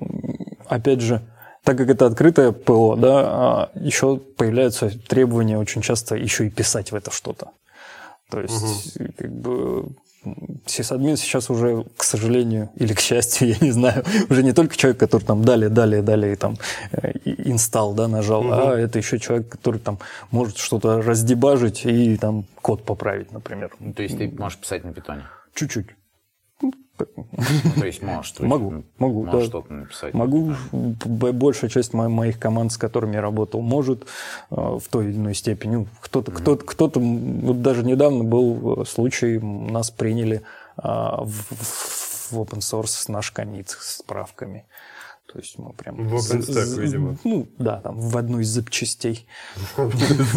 [0.67, 1.23] опять же,
[1.65, 6.91] так как это открытое ПО, да, а еще появляются требования очень часто еще и писать
[6.91, 7.51] в это что-то.
[8.31, 9.09] То есть, угу.
[9.17, 9.87] как бы
[10.67, 14.99] сисадмин сейчас уже, к сожалению, или к счастью, я не знаю, уже не только человек,
[14.99, 16.57] который там далее, далее, далее там
[17.25, 18.53] инсталл, да, нажал, угу.
[18.53, 19.99] а это еще человек, который там
[20.31, 23.73] может что-то раздебажить и там код поправить, например.
[23.81, 25.23] Ну, то есть ты можешь писать на питоне?
[25.55, 25.87] Чуть-чуть.
[26.97, 28.39] То есть можешь?
[28.39, 29.25] Могу, могу.
[29.25, 30.15] Можешь что-то написать?
[30.15, 30.55] Могу.
[30.73, 34.05] Большая часть моих команд, с которыми я работал, может
[34.51, 35.77] э, в той или иной степени.
[35.77, 36.37] Ну, кто-то, mm-hmm.
[36.37, 40.43] кто-то, кто-то, вот даже недавно был случай, нас приняли
[40.77, 44.65] а, в, в open source наш комит с справками.
[45.33, 45.97] То есть мы прям...
[46.09, 47.17] В OpenStack, видимо.
[47.25, 49.27] Ну, да, там в одну из запчастей.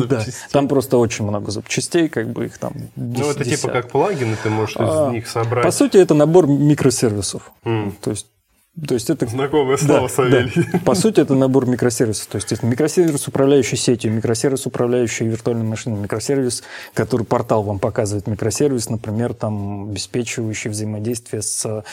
[0.07, 4.37] Да, там просто очень много запчастей, как бы их там Ну, это типа как плагины,
[4.41, 5.63] ты можешь из а, них собрать.
[5.63, 7.51] По сути, это набор микросервисов.
[7.63, 8.27] То есть
[8.87, 9.25] то есть это...
[9.25, 10.51] Знакомое слово, да, Савелий.
[10.73, 10.79] Да.
[10.79, 12.27] По сути, это набор микросервисов.
[12.27, 16.61] То есть это микросервис, управляющий сетью, микросервис, управляющий виртуальной машиной, микросервис,
[16.93, 21.83] который портал вам показывает, микросервис, например, там, обеспечивающий взаимодействие с, угу.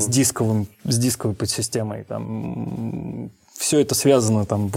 [0.00, 2.04] с, дисковым, с дисковой подсистемой.
[2.04, 4.72] Там, все это связано, там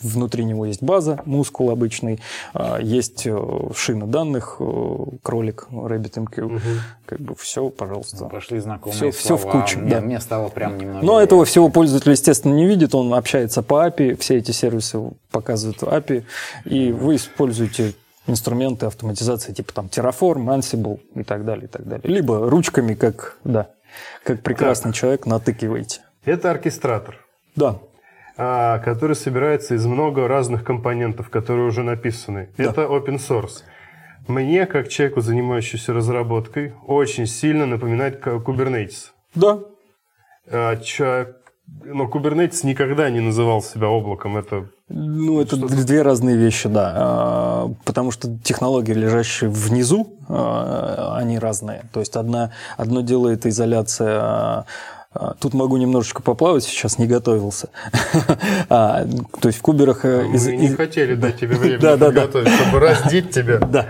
[0.00, 2.20] внутри него есть база, мускул обычный,
[2.52, 3.36] а, есть э,
[3.74, 6.60] шина данных, э, кролик, RabbitMQ, угу.
[7.06, 8.26] как бы все, пожалуйста.
[8.26, 9.38] Пошли знакомые все, слова.
[9.38, 10.00] Все в кучу, мне, да.
[10.00, 11.04] Мне стало прям немного...
[11.04, 15.00] Но этого всего пользователь, естественно, не видит, он общается по API, все эти сервисы
[15.32, 16.24] показывают API,
[16.66, 17.94] и вы используете
[18.28, 22.08] инструменты автоматизации типа там Terraform, Ansible и так далее, и так далее.
[22.08, 23.70] Либо ручками, как, да,
[24.22, 25.00] как прекрасный так.
[25.00, 26.02] человек, натыкиваете.
[26.24, 27.18] Это оркестратор.
[27.56, 27.80] Да.
[28.36, 32.50] А, который собирается из много разных компонентов, которые уже написаны.
[32.58, 32.64] Да.
[32.64, 33.62] Это open source.
[34.26, 39.10] Мне, как человеку, занимающемуся разработкой, очень сильно напоминает Kubernetes.
[39.34, 39.60] Да.
[40.50, 40.76] А.
[41.84, 44.36] Но Kubernetes никогда не называл себя облаком.
[44.36, 46.92] Это ну, это две разные вещи, да.
[46.94, 51.84] А, потому что технологии, лежащие внизу, они разные.
[51.92, 54.64] То есть одна, одно делает изоляция а,
[55.40, 57.68] тут могу немножечко поплавать, сейчас не готовился.
[58.68, 59.06] а,
[59.40, 60.04] то есть в куберах...
[60.04, 62.56] Э, мы из, не хотели дать тебе время да, подготовить, да.
[62.56, 63.86] чтобы раздеть тебя да.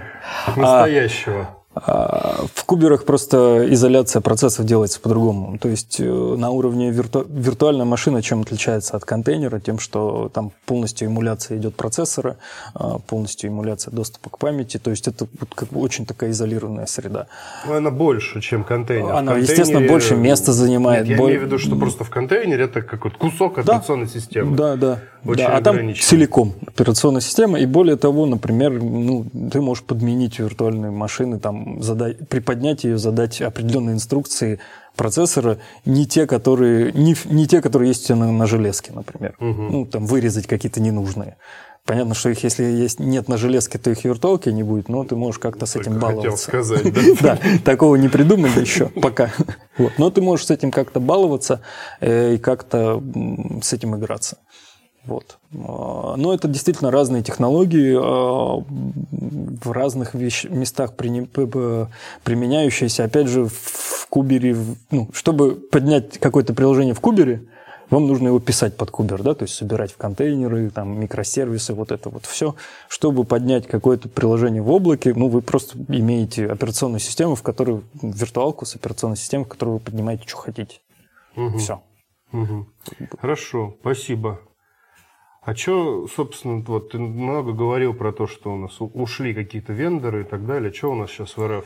[0.57, 1.59] настоящего.
[1.75, 5.59] А, в куберах просто изоляция процессов делается по-другому.
[5.59, 7.27] То есть э, на уровне вирту...
[7.29, 9.59] виртуальная машина чем отличается от контейнера?
[9.59, 12.37] Тем, что там полностью эмуляция идет процессора,
[12.75, 14.79] а, полностью эмуляция доступа к памяти.
[14.79, 17.27] То есть это как бы очень такая изолированная среда.
[17.67, 19.13] Но она больше, чем контейнер.
[19.13, 21.09] Она, естественно, больше места занимает.
[21.09, 24.13] Нет, я имею в виду, что просто в контейнере это как вот кусок операционной да.
[24.13, 24.57] системы.
[24.57, 25.01] Да, да.
[25.25, 27.59] Очень да, а там целиком операционная система.
[27.59, 33.41] И более того, например, ну, ты можешь подменить виртуальные машины там задать, приподнять ее, задать
[33.41, 34.61] определенные инструкции
[34.97, 39.35] процессора, не те, которые, не, не те, которые есть у тебя на, на железке, например.
[39.41, 39.63] Угу.
[39.63, 41.37] Ну, там вырезать какие-то ненужные.
[41.87, 45.17] Понятно, что их, если есть, нет на железке, то их виртуалки не будет, но ты
[45.17, 46.51] можешь как-то с этим баловаться.
[46.51, 47.01] Хотел сказать, да?
[47.21, 49.31] Да, такого не придумали еще пока.
[49.99, 51.61] Но ты можешь с этим как-то баловаться
[52.01, 53.03] э, и как-то
[53.63, 54.39] с этим играться.
[55.07, 55.39] Вот.
[55.53, 58.65] А, но это действительно разные технологии, а,
[59.11, 63.05] в разных вещ- местах применяющиеся.
[63.05, 64.57] Опять же, в кубере,
[64.91, 67.47] ну, чтобы поднять какое-то приложение в кубере,
[67.91, 71.93] вам нужно его писать под кубер, да, то есть собирать в контейнеры, там, микросервисы, вот
[71.93, 72.55] это вот все.
[72.89, 78.65] Чтобы поднять какое-то приложение в облаке, ну, вы просто имеете операционную систему, в которой, виртуалку
[78.65, 80.79] с операционной системой, в которой вы поднимаете, что хотите.
[81.37, 81.59] Угу.
[81.59, 81.83] Все.
[82.33, 82.67] Угу.
[83.21, 84.41] Хорошо, спасибо.
[85.45, 90.23] А что, собственно, вот ты много говорил про то, что у нас ушли какие-то вендоры
[90.23, 90.73] и так далее.
[90.73, 91.65] Что у нас сейчас в РФ?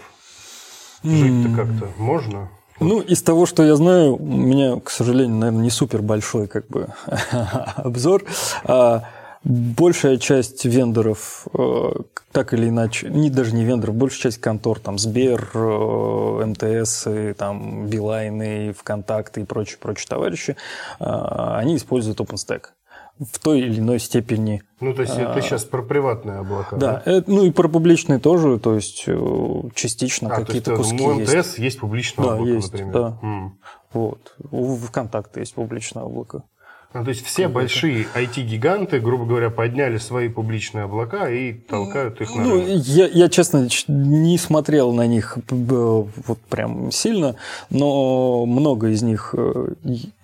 [1.04, 2.50] Жить-то как-то можно?
[2.80, 6.66] Ну, из того, что я знаю, у меня, к сожалению, наверное, не супер большой как
[6.66, 6.88] бы
[7.76, 8.24] обзор.
[8.64, 9.04] А
[9.44, 11.90] большая часть вендоров, э,
[12.32, 17.32] так или иначе, не даже не вендоров, большая часть контор, там Сбер, э, МТС, и,
[17.34, 20.56] там Билайн, и ВКонтакте и прочие, прочие товарищи,
[20.98, 22.66] э, они используют OpenStack
[23.18, 24.62] в той или иной степени.
[24.80, 26.76] Ну, то есть а, ты сейчас про приватные облака.
[26.76, 27.24] Да, да?
[27.26, 31.14] Ну и про публичные тоже, то есть э, частично а, какие-то то есть, куски у
[31.14, 31.58] МТС есть.
[31.58, 32.92] есть публичное да, облако, есть, например.
[32.92, 33.48] Да, mm.
[33.92, 34.36] вот.
[34.50, 36.44] У ВКонтакте есть публичное облако.
[36.94, 42.18] Ну, то есть все как большие IT-гиганты, грубо говоря, подняли свои публичные облака и толкают
[42.22, 47.36] их на ну, я, я, честно, не смотрел на них вот прям сильно,
[47.68, 49.74] но много из них э,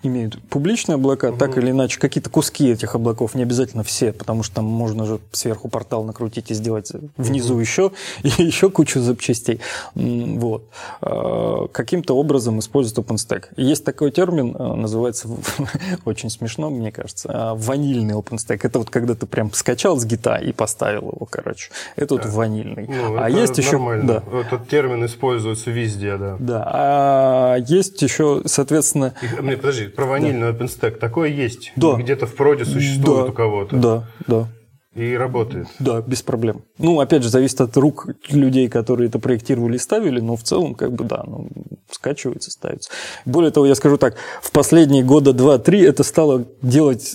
[0.01, 1.37] имеют публичные облака, угу.
[1.37, 5.19] так или иначе, какие-то куски этих облаков, не обязательно все, потому что там можно же
[5.33, 7.61] сверху портал накрутить и сделать внизу угу.
[7.61, 7.91] еще,
[8.23, 9.59] и еще кучу запчастей.
[9.93, 10.67] Вот.
[11.01, 13.49] А, каким-то образом используют OpenStack.
[13.55, 15.29] Есть такой термин, э, называется
[16.05, 17.29] очень смешно, смешно, мне кажется.
[17.31, 21.71] А ванильный OpenStack, это вот когда ты прям скачал с гита и поставил его, короче.
[21.95, 22.87] Это вот ванильный.
[22.87, 23.73] Ну, а это есть еще...
[23.73, 24.23] нормально.
[24.31, 26.37] Да, Этот термин используется везде, да.
[26.39, 26.63] да.
[26.73, 29.13] А есть еще, соответственно...
[29.21, 30.97] И- Нет, подожди, про ванильный OpenStack.
[30.97, 31.73] Такое есть.
[31.75, 31.93] Да.
[31.93, 33.75] Где-то в проде существует да, у кого-то.
[33.75, 34.47] Да, да.
[34.95, 35.67] И работает.
[35.79, 36.63] Да, без проблем.
[36.77, 40.73] Ну, опять же, зависит от рук людей, которые это проектировали и ставили, но в целом,
[40.73, 41.49] как бы, да, ну,
[41.91, 42.89] скачивается, ставится.
[43.25, 47.13] Более того, я скажу так, в последние года два-три это стало делать,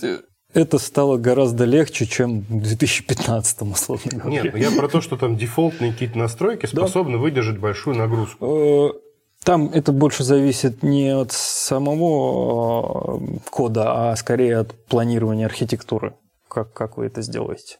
[0.53, 4.43] это стало гораздо легче, чем в 2015, условно говоря.
[4.43, 8.45] Нет, ну я про то, что там дефолтные какие-то настройки способны выдержать большую нагрузку.
[8.45, 8.89] Э,
[9.43, 16.13] Там это больше зависит не от самого э, кода, а скорее от планирования архитектуры.
[16.51, 17.79] Как, как вы это сделаете?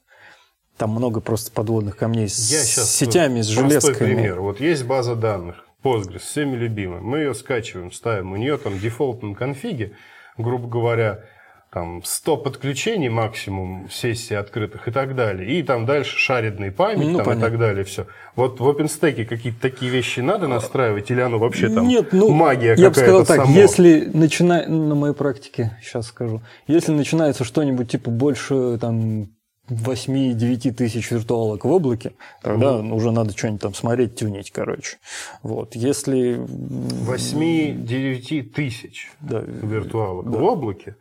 [0.78, 4.14] Там много просто подводных камней с Я сейчас сетями, с простой железками.
[4.14, 4.40] пример.
[4.40, 7.02] Вот есть база данных Postgres, всеми любимая.
[7.02, 8.32] Мы ее скачиваем, ставим.
[8.32, 9.92] У нее там в дефолтном конфиге,
[10.38, 11.24] грубо говоря,
[11.72, 15.58] там 100 подключений максимум сессий открытых и так далее.
[15.58, 17.84] И там дальше шаридная память Ну, там, и так далее.
[17.84, 18.06] Все.
[18.36, 21.10] Вот в OpenStack какие-то такие вещи надо настраивать?
[21.10, 23.58] Или оно вообще там Нет, ну, магия я бы сказал какая-то так, само?
[23.58, 29.28] если начинает, на моей практике, сейчас скажу, если начинается что-нибудь типа больше там
[29.70, 34.98] 8-9 тысяч виртуалок в облаке, тогда уже надо что-нибудь там смотреть, тюнить, короче.
[35.42, 35.74] Вот.
[35.74, 36.36] Если...
[36.36, 40.96] 8-9 тысяч Да, виртуалок в облаке,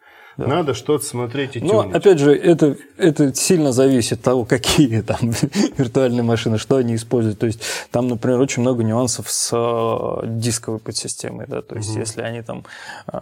[0.48, 1.96] надо что-то смотреть и Но, тюнить.
[1.96, 5.20] опять же, это, это сильно зависит от того, какие там
[5.78, 7.40] виртуальные машины, что они используют.
[7.40, 11.46] То есть там, например, очень много нюансов с э, дисковой подсистемой.
[11.48, 11.62] Да?
[11.62, 12.66] То есть если они там
[13.12, 13.18] э,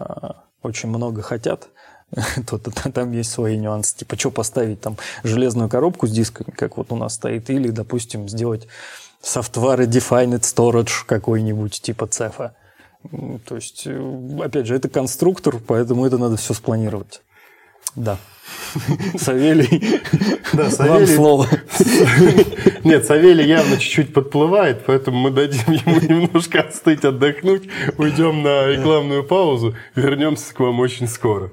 [0.64, 1.68] очень много хотят,
[2.48, 3.96] то, то- то там есть свои нюансы.
[3.98, 8.28] Типа, что поставить там железную коробку с дисками, как вот у нас стоит, или, допустим,
[8.28, 8.68] сделать
[9.22, 12.56] software defined storage какой-нибудь, типа цефа.
[13.46, 17.22] То есть, э, опять же, это конструктор, поэтому это надо все спланировать.
[17.96, 18.18] Да.
[19.18, 20.00] Савелий,
[20.54, 21.48] Да, вам Савелий- слово.
[22.84, 27.64] Нет, Савелий явно чуть-чуть подплывает, поэтому мы дадим ему немножко остыть, отдохнуть,
[27.98, 31.52] уйдем на рекламную паузу, вернемся к вам очень скоро.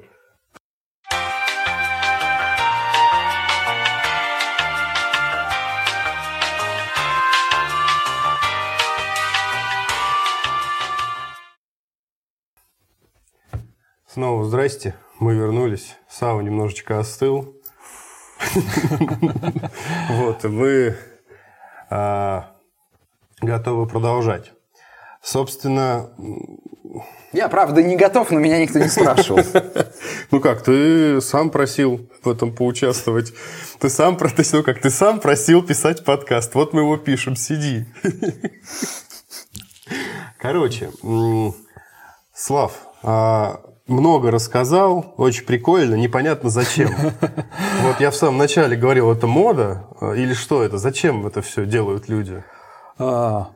[14.17, 15.95] Снова здрасте, мы вернулись.
[16.09, 17.55] Сава немножечко остыл.
[20.09, 20.97] Вот, мы
[21.91, 22.55] а,
[23.43, 24.55] готовы продолжать.
[25.21, 26.09] Собственно,
[27.35, 29.43] Я, правда, не готов, но меня никто не спрашивал.
[30.31, 33.35] ну как, ты сам просил в этом поучаствовать.
[33.81, 36.55] Ты сам, то есть, ну как, ты сам просил писать подкаст.
[36.55, 37.85] Вот мы его пишем, сиди.
[40.39, 40.91] Короче,
[42.33, 46.95] Слав, а, много рассказал, очень прикольно, непонятно зачем.
[47.83, 50.79] Вот я в самом начале говорил, это мода а, или что это?
[50.79, 52.43] Зачем это все делают люди?
[52.99, 53.51] А,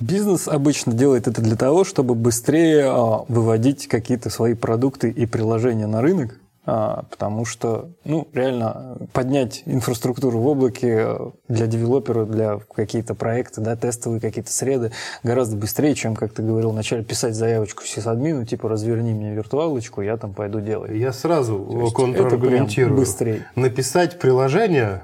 [0.00, 5.86] Бизнес обычно делает это для того, чтобы быстрее а, выводить какие-то свои продукты и приложения
[5.86, 13.14] на рынок, потому что, ну, реально поднять инфраструктуру в облаке э, для девелопера, для какие-то
[13.14, 14.92] проекты, да, тестовые какие-то среды
[15.22, 20.16] гораздо быстрее, чем, как ты говорил вначале, писать заявочку сисадмину, типа, разверни мне виртуалочку, я
[20.16, 20.92] там пойду делать.
[20.92, 22.96] Я сразу контраргументирую.
[22.96, 23.46] быстрее.
[23.56, 25.02] Написать приложение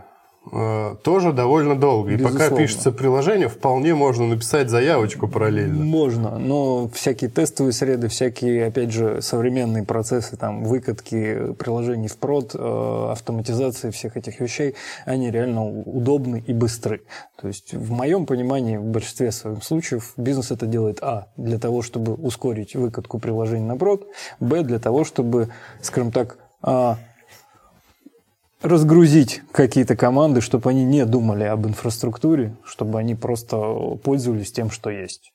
[1.03, 2.13] тоже довольно долго.
[2.13, 5.85] И пока пишется приложение, вполне можно написать заявочку параллельно.
[5.85, 12.55] Можно, но всякие тестовые среды, всякие, опять же, современные процессы, там, выкатки приложений в прод,
[12.55, 17.03] э, автоматизации всех этих вещей, они реально удобны и быстры.
[17.41, 21.83] То есть, в моем понимании, в большинстве своих случаев, бизнес это делает, а, для того,
[21.83, 24.07] чтобы ускорить выкатку приложений на прод,
[24.41, 25.49] б, для того, чтобы,
[25.83, 26.99] скажем так, а,
[28.63, 33.57] разгрузить какие-то команды, чтобы они не думали об инфраструктуре, чтобы они просто
[34.03, 35.33] пользовались тем, что есть.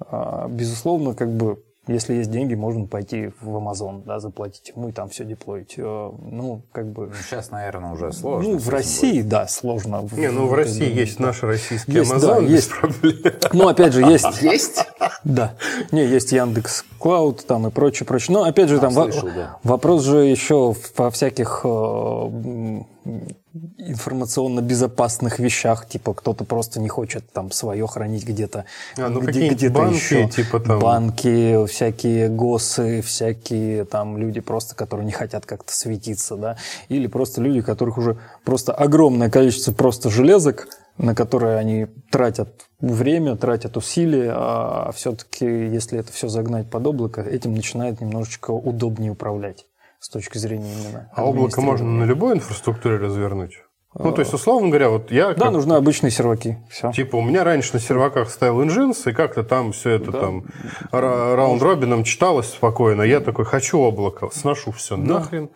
[0.00, 4.92] А, Безусловно, как бы, если есть деньги, можно пойти в Amazon, да, заплатить ему и
[4.92, 5.74] там все деплоить.
[5.76, 7.12] Э, Ну, как бы...
[7.26, 8.52] Сейчас, наверное, уже сложно.
[8.52, 10.08] Ну, в России, да, сложно.
[10.12, 12.70] Не, ну в России есть наш российский Есть, Amazon да, без есть.
[12.70, 13.34] проблем.
[13.52, 14.24] Ну, опять же, есть...
[14.24, 14.42] будет.
[14.52, 14.86] Есть?
[15.24, 15.54] Да.
[15.92, 18.34] Не, есть Яндекс Клауд там и прочее, прочее.
[18.36, 19.56] Но опять же, там слышал, да.
[19.62, 22.86] вопрос же еще во всяких э, м,
[23.78, 28.64] информационно-безопасных вещах, типа кто-то просто не хочет там свое хранить где-то,
[28.98, 30.28] А, ну, где- где-то банки, еще.
[30.28, 36.56] типа там- банки, всякие госы, всякие там люди просто, которые не хотят как-то светиться, да,
[36.88, 40.68] или просто люди, у которых уже просто огромное количество просто железок,
[41.00, 47.22] на которые они тратят время, тратят усилия, а все-таки, если это все загнать под облако,
[47.22, 49.66] этим начинает немножечко удобнее управлять.
[49.98, 51.10] с точки зрения именно.
[51.14, 53.62] А облако можно на любой инфраструктуре развернуть?
[53.92, 55.30] Ну, то есть, условно говоря, вот я...
[55.34, 56.58] Да, как- нужны обычные серваки.
[56.70, 56.92] Все.
[56.92, 60.44] Типа у меня раньше на серваках стоял Nginx, и как-то там все это там
[60.92, 63.02] ра- раунд-робином читалось спокойно.
[63.02, 65.50] Я такой, хочу облако, сношу все нахрен,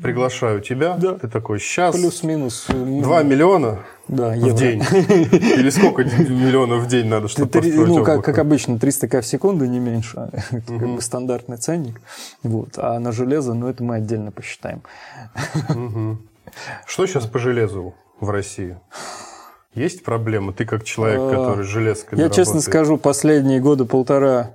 [0.00, 0.96] приглашаю тебя.
[0.98, 1.14] Да.
[1.14, 2.66] Ты такой, сейчас Плюс-минус.
[2.68, 4.56] м, 2 миллиона да, в евро.
[4.56, 4.82] день.
[4.92, 9.20] Или сколько миллионов в день надо, чтобы три- построить ну, как, как обычно, 300 к
[9.20, 10.30] в секунду, не меньше.
[10.52, 12.00] Это как бы стандартный ценник.
[12.44, 12.70] Вот.
[12.76, 14.82] А на железо, ну, это мы отдельно посчитаем.
[16.86, 18.78] Что сейчас по железу в России?
[19.74, 20.52] Есть проблема?
[20.52, 22.64] Ты как человек, А, который с железками Я честно работает.
[22.64, 24.54] скажу, последние года полтора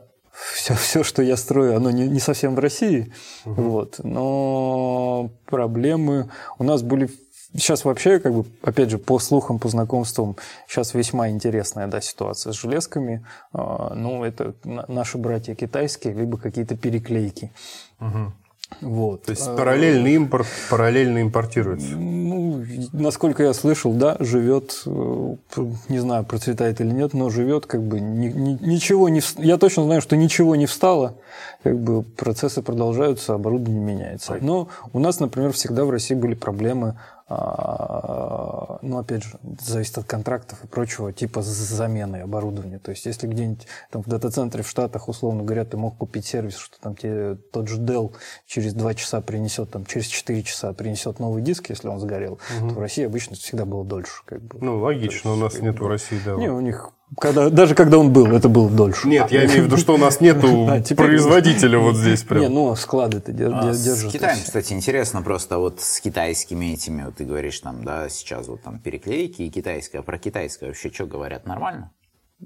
[0.54, 3.14] все, все, что я строю, оно не, не совсем в России.
[3.46, 4.00] Вот.
[4.04, 7.10] Но проблемы у нас были...
[7.54, 10.36] Сейчас вообще, как бы, опять же, по слухам, по знакомствам,
[10.68, 13.26] сейчас весьма интересная да, ситуация с железками.
[13.54, 17.54] А, Ну, это на- наши братья китайские, либо какие-то переклейки.
[18.82, 19.24] Вот.
[19.24, 21.96] То есть А, параллельный импорт параллельно импортируется.
[21.96, 25.36] ну, насколько я слышал, да, живет, э,
[25.90, 29.22] не знаю, процветает или нет, но живет как бы ни- ни- ничего не...
[29.38, 31.16] Я точно знаю, что ничего не встало,
[31.64, 34.38] как бы процессы продолжаются, оборудование меняется.
[34.42, 36.96] Но у нас, например, всегда в России были проблемы,
[37.28, 42.78] ну, опять же, зависит от контрактов и прочего, типа с заменой оборудования.
[42.78, 46.56] То есть, если где-нибудь там в дата-центре в Штатах, условно говоря, ты мог купить сервис,
[46.56, 48.14] что там тебе тот же Dell
[48.46, 52.68] через 2 часа принесет, там, через 4 часа принесет новый диск, если он сгорел, то
[52.68, 54.22] в России обычно всегда было дольше.
[54.26, 54.60] Как бы.
[54.62, 56.36] Ну, логично, у нас нет в России, да.
[56.36, 59.08] Не, у них, когда, даже когда он был, это было дольше.
[59.08, 62.54] Нет, я имею в виду, что у нас нету производителя вот здесь Не, прям.
[62.54, 64.12] ну, склады-то дер- А дер- с держат.
[64.12, 64.46] Китаем, то есть.
[64.46, 68.80] кстати, интересно просто вот с китайскими этими, вот ты говоришь там, да, сейчас вот там
[68.80, 71.92] переклейки и китайское, а про китайское вообще что говорят, нормально?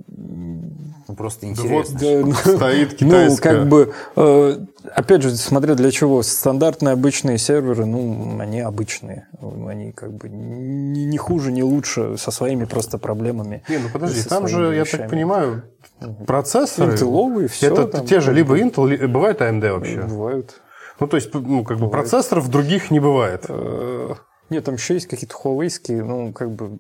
[0.07, 1.99] Ну, просто интересно.
[1.99, 3.55] Да, ну, Стоит Ну, китайская.
[3.55, 4.57] как бы, э,
[4.93, 6.21] опять же, смотря для чего.
[6.21, 9.27] Стандартные обычные серверы, ну, они обычные.
[9.41, 13.63] Они как бы не, не хуже, не лучше, со своими просто проблемами.
[13.69, 15.01] Не, ну подожди, там же, своими я вещами.
[15.01, 15.63] так понимаю,
[16.27, 16.93] процессоры...
[16.93, 18.05] Интеловые, всё Это там.
[18.05, 20.01] те же либо Intel, бывает AMD вообще?
[20.03, 20.61] Бывают.
[20.99, 23.45] Ну, то есть, ну, как бы процессоров других не бывает.
[24.49, 26.79] Нет, там еще есть какие-то Huawei, ну, как бы...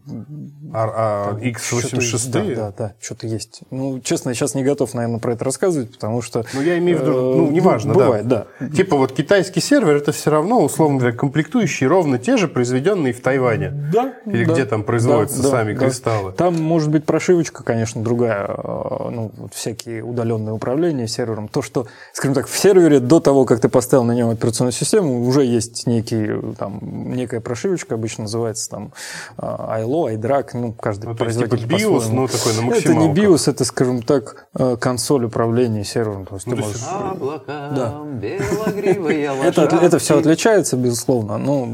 [0.73, 2.31] А, а что-то есть, X86?
[2.31, 3.61] Да, да, да, что-то есть.
[3.69, 6.45] Ну, честно, я сейчас не готов, наверное, про это рассказывать, потому что...
[6.53, 8.47] Ну, я имею в виду, э, ну, неважно, Бывает, да.
[8.75, 13.21] Типа вот китайский сервер, это все равно, условно говоря, комплектующие ровно те же, произведенные в
[13.21, 13.71] Тайване.
[13.93, 14.13] Да.
[14.25, 16.31] Или да, где там производятся да, сами да, кристаллы.
[16.31, 21.47] Там может быть прошивочка, конечно, другая, э, ну, всякие удаленные управления сервером.
[21.47, 25.25] То, что, скажем так, в сервере до того, как ты поставил на нем операционную систему,
[25.27, 26.79] уже есть некий, э, там,
[27.13, 28.93] некая прошивочка, обычно называется там
[29.37, 32.21] э, ILO, iDRAC, ну, каждый Ну, производитель типа BIOS, по-своему.
[32.21, 33.13] ну, такой на Это не.
[33.13, 36.25] BIOS, это, скажем так, э, консоль управления сервером.
[36.25, 36.81] То есть ты то можешь...
[36.89, 38.01] Облака, Да.
[38.05, 41.67] белогривые Это, это все отличается, безусловно, но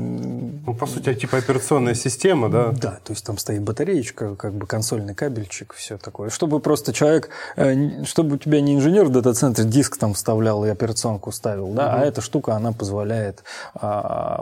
[0.65, 2.71] Ну, по сути, типа операционная система, да?
[2.71, 6.29] Да, то есть там стоит батареечка, как бы консольный кабельчик, все такое.
[6.29, 10.69] Чтобы просто человек, э, чтобы у тебя не инженер в дата-центре диск там вставлял и
[10.69, 13.43] операционку ставил, да, а эта штука, она позволяет
[13.75, 14.41] а,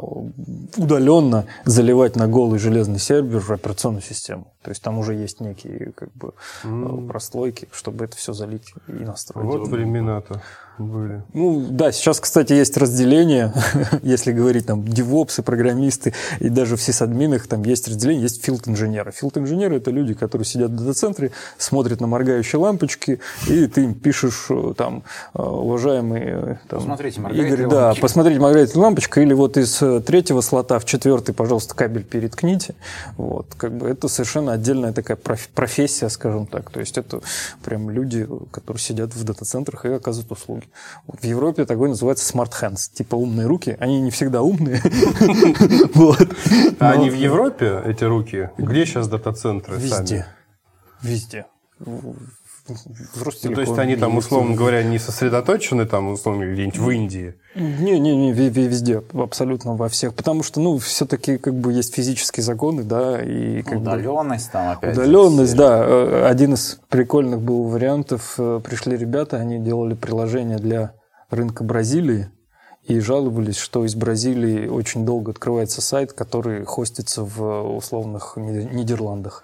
[0.78, 4.54] удаленно заливать на голый железный сервер операционную систему.
[4.64, 6.34] То есть там уже есть некие как бы
[6.64, 9.46] э, прослойки, чтобы это все залить и настроить.
[9.46, 10.42] Вот времена-то
[10.78, 11.24] были.
[11.34, 13.54] Ну да, сейчас, кстати, есть разделение,
[14.04, 19.12] если говорить там девопсы, программисты и даже в сисадминах там есть разделение, есть филд-инженеры.
[19.12, 24.48] Филд-инженеры– это люди, которые сидят в дата-центре, смотрят на моргающие лампочки, и ты им пишешь
[24.50, 28.02] э, там, э, уважаемый э, там, Посмотрите, моргает Игорь, да, лампочка.
[28.02, 32.76] посмотрите, моргает лампочка, или вот из третьего слота в четвертый, пожалуйста, кабель переткните.
[33.18, 36.70] Вот, как бы это совершенно отдельная такая проф- профессия, скажем так.
[36.72, 37.22] То есть это
[37.64, 40.63] прям люди, которые сидят в дата-центрах и оказывают услуги.
[41.08, 43.78] Вот в Европе такой называется smart hands, типа умные руки.
[43.80, 44.82] Они не всегда умные.
[46.80, 48.50] А они в Европе, эти руки?
[48.58, 50.02] Где сейчас дата-центры сами?
[50.02, 50.26] Везде.
[51.02, 51.46] Везде.
[52.68, 56.90] В- в Ну, то есть они там, условно говоря, не сосредоточены там, условно, где-нибудь в
[56.92, 57.36] Индии.
[57.56, 60.14] Не-не-не, ве- ве- везде, абсолютно во всех.
[60.14, 63.92] Потому что, ну, все-таки как бы есть физические законы, да, и как бы...
[63.92, 64.96] Удаленность там опять.
[64.98, 65.84] Удаленность, да.
[65.86, 68.36] Э, Один из прикольных был вариантов.
[68.38, 70.94] Э, Пришли ребята, они делали приложение для
[71.30, 72.30] рынка Бразилии
[72.88, 79.44] и жаловались, что из Бразилии очень долго открывается сайт, который хостится в условных Ни- Нидерландах.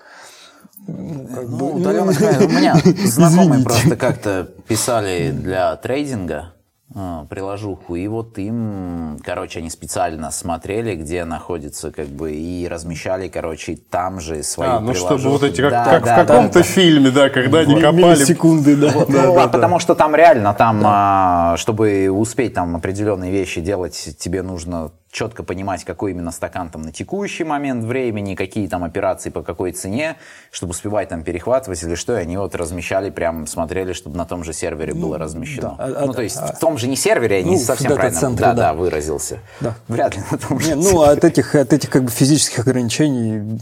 [0.87, 2.45] Ну, как Ну, бы- удаленность, понятно.
[2.45, 3.63] у меня знакомые Извините.
[3.65, 6.53] просто как-то писали для трейдинга,
[6.95, 13.27] а, приложуху, и вот им, короче, они специально смотрели, где находится, как бы, и размещали,
[13.27, 15.19] короче, там же свои А, ну приложухи.
[15.19, 16.63] чтобы вот эти, как, Да, как да, в каком-то да, да.
[16.65, 18.23] фильме, да, когда они копали.
[18.23, 18.89] Секунды, да.
[18.89, 24.15] Вот, ну, а потому что там реально, там, а, чтобы успеть там определенные вещи делать,
[24.17, 29.29] тебе нужно четко понимать, какой именно стакан там на текущий момент времени, какие там операции
[29.29, 30.17] по какой цене,
[30.51, 34.43] чтобы успевать там перехватывать или что, и они вот размещали, прям смотрели, чтобы на том
[34.43, 35.75] же сервере было размещено.
[35.77, 37.91] да, а- ну, то а- есть в том же не сервере, я не ну, совсем
[37.91, 38.61] в правильно дата-центре, да, да.
[38.61, 39.39] да, выразился.
[39.59, 39.75] Да.
[39.87, 43.59] Вряд ли на том же Не, ну, от этих, от этих как бы физических ограничений,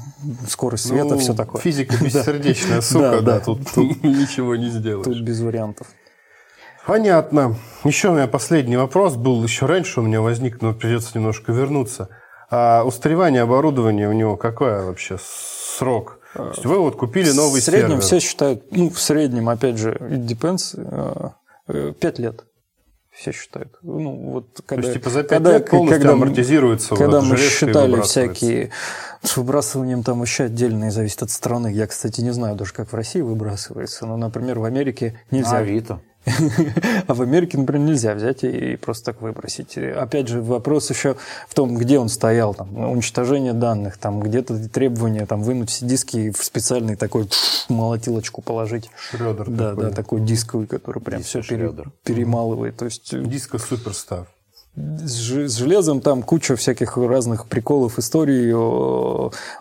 [0.50, 1.62] скорость света, Ну, все такое.
[1.62, 3.40] Физика бессердечная, сука, да.
[3.40, 5.06] тут ничего не сделаешь.
[5.06, 5.88] Тут без вариантов.
[6.88, 7.56] Понятно.
[7.84, 9.44] Еще у меня последний вопрос был.
[9.44, 12.08] Еще раньше у меня возник, но придется немножко вернуться.
[12.50, 16.20] А устаревание оборудования у него какой вообще срок?
[16.34, 18.04] То есть вы вот купили новый в среднем сервер.
[18.04, 21.34] все считают, ну, в среднем, опять же, it depends,
[21.68, 22.46] 5 лет.
[23.12, 23.76] Все считают.
[23.82, 27.26] Ну, вот когда, есть, типа, за пять когда, лет полностью когда, амортизируется вот Когда эта
[27.26, 28.72] мы считали всякие...
[29.24, 31.74] С выбрасыванием там вообще отдельно и зависит от страны.
[31.74, 34.06] Я, кстати, не знаю даже, как в России выбрасывается.
[34.06, 35.58] Но, например, в Америке нельзя.
[35.58, 36.00] Авито.
[37.08, 39.78] А в Америке, например, нельзя взять и просто так выбросить.
[39.78, 41.16] Опять же, вопрос еще
[41.48, 42.54] в том, где он стоял.
[42.54, 47.30] Там, уничтожение данных, там где-то требования там, вынуть все диски и в специальный такой
[47.70, 48.90] молотилочку положить.
[49.12, 49.84] Шрёдер Да, такой.
[49.84, 51.92] да, такой дисковый, который прям все Шрёдер.
[52.04, 52.76] перемалывает.
[52.78, 54.28] То есть э, Диско суперстар.
[54.76, 58.52] с, же- с железом там куча всяких разных приколов, историй.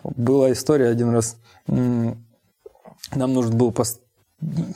[0.03, 1.37] Была история один раз.
[1.67, 3.99] Нам нужно было пос-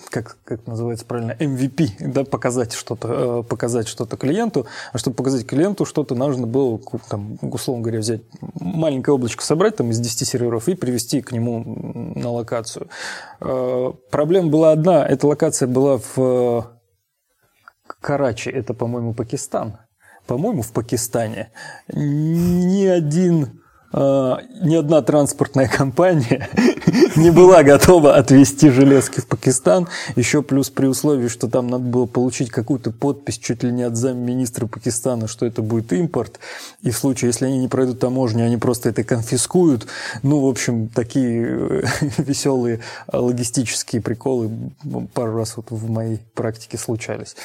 [0.10, 5.46] как, как называется правильно, MVP, да, показать что-то, э, показать что-то клиенту, а чтобы показать
[5.46, 8.22] клиенту что-то, нужно было, там, условно говоря, взять
[8.60, 12.88] маленькое облачко, собрать там из 10 серверов и привести к нему на локацию.
[13.40, 16.62] Э, Проблема была одна, эта локация была в э,
[18.02, 19.78] Карачи, это, по-моему, Пакистан.
[20.26, 21.52] По-моему, в Пакистане
[21.88, 23.61] ни один
[23.94, 26.50] ни одна транспортная компания
[27.16, 29.88] не была готова отвезти железки в Пакистан.
[30.16, 33.98] Еще плюс при условии, что там надо было получить какую-то подпись чуть ли не от
[33.98, 36.40] замминистра Пакистана, что это будет импорт.
[36.82, 39.88] И в случае, если они не пройдут таможню, они просто это конфискуют.
[40.24, 41.84] Ну, в общем, такие э,
[42.18, 42.80] веселые
[43.12, 44.52] логистические приколы
[45.14, 47.36] пару раз вот в моей практике случались.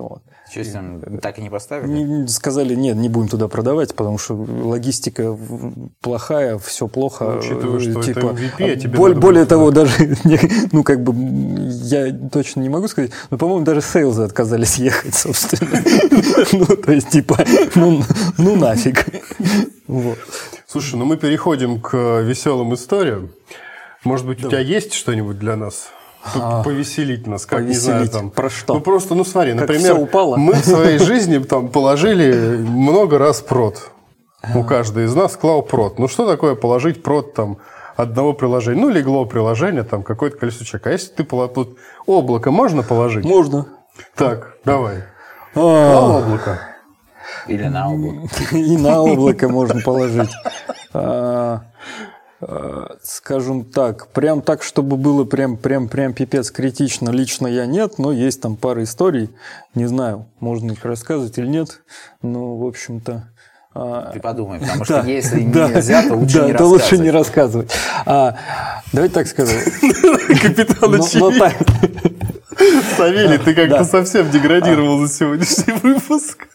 [0.00, 0.22] Вот.
[0.52, 1.88] С ним так и не поставили?
[1.90, 5.36] Не- Сказали, нет, не будем туда продавать, потому что логистика
[6.00, 7.24] плохая, все плохо.
[7.24, 10.16] Ну, учитывая, что это типа, MVP, а тебе боль- более того, даже,
[10.72, 11.14] ну, как бы,
[11.84, 15.82] я точно не могу сказать, но, по-моему, даже сейлзы отказались ехать, собственно.
[16.52, 17.38] Ну, то есть, типа,
[17.74, 18.02] ну,
[18.38, 19.06] ну нафиг.
[20.66, 23.30] Слушай, ну мы переходим к веселым историям.
[24.04, 25.88] Может быть, у тебя есть что-нибудь для нас?
[26.32, 28.12] П- Повеселить нас, как не знаю А, повеселить.
[28.12, 28.30] там.
[28.30, 28.74] Про что?
[28.74, 30.36] Ну просто, ну смотри, Как например, упало?
[30.36, 33.90] мы в своей жизни там положили много раз прод.
[34.54, 35.98] У каждой из нас клал прод.
[35.98, 37.58] Ну что такое положить прод там
[37.96, 38.80] одного приложения?
[38.80, 40.86] Ну легло приложение, там какое-то количество человек.
[40.86, 43.24] А если ты тут облако можно положить?
[43.24, 43.66] Можно.
[44.14, 45.04] Так, давай.
[45.54, 46.58] А, Клал облако.
[47.48, 48.28] Или на облако?
[48.56, 50.30] И на облако можно положить.
[53.02, 58.12] Скажем так, прям так, чтобы было прям, прям, прям пипец критично, лично я нет, но
[58.12, 59.30] есть там пара историй,
[59.74, 61.80] не знаю, можно их рассказывать или нет,
[62.22, 63.30] но, в общем-то...
[63.74, 66.98] а, Ты подумай, потому да, что если да, нельзя, то лучше да, не то лучше
[66.98, 67.70] не рассказывать.
[67.72, 67.72] рассказывать.
[68.06, 68.36] А,
[68.92, 69.52] давайте так скажу.
[70.42, 71.38] Капитан Но- но Очевидность.
[71.38, 71.56] так-
[72.96, 73.84] Савелий, ты как-то Да.
[73.84, 76.46] совсем деградировал за сегодняшний выпуск.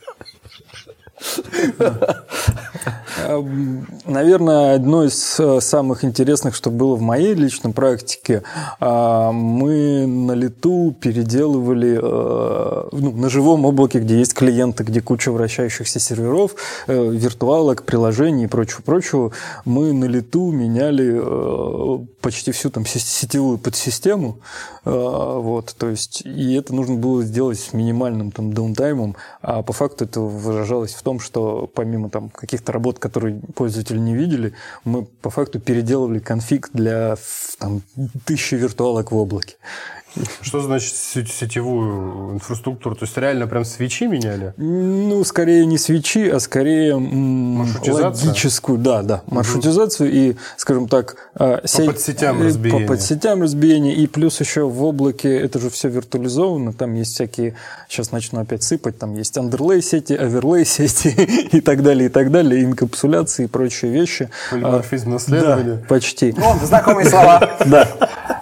[3.28, 8.42] Эм, Наверное, одно из э, самых интересных, что было в моей личной практике,
[8.80, 15.32] а, мы на лету переделывали э, ну, на живом облаке, где есть клиенты, где куча
[15.32, 16.56] вращающихся серверов,
[16.88, 19.32] э, виртуалок, приложений и прочего-прочего,
[19.64, 21.22] мы на лету меняли
[22.22, 24.40] почти всю там сетевую подсистему,
[24.86, 30.06] вот, то есть, и это нужно было сделать с минимальным там даунтаймом, а по факту
[30.06, 34.54] это выражалось в том, что помимо там каких-то работ, которые пользователи не видели,
[34.86, 37.18] мы по факту переделывали конфиг для
[37.58, 37.82] там,
[38.26, 39.56] тысячи виртуалок в облаке.
[40.42, 42.96] Что значит сетевую инфраструктуру?
[42.96, 44.54] То есть реально прям свечи меняли?
[44.58, 51.88] Ну, скорее не свечи, а скорее логическую, да, да, маршрутизацию и, скажем так, а, сеть-
[51.88, 52.88] подсетям э, разбиение.
[52.88, 53.94] По подсетям разбиение.
[53.96, 57.56] И плюс еще в облаке это же все виртуализовано, там есть всякие,
[57.88, 61.10] сейчас начну опять сыпать, там есть андерлей сети, оверлей сети
[61.52, 64.30] и так далее, и так далее, инкапсуляции и прочие вещи.
[64.52, 65.76] Полиморфизм А, наследования.
[65.76, 66.36] Да, почти.
[66.38, 67.58] О, знакомые слова.
[67.66, 67.88] Да.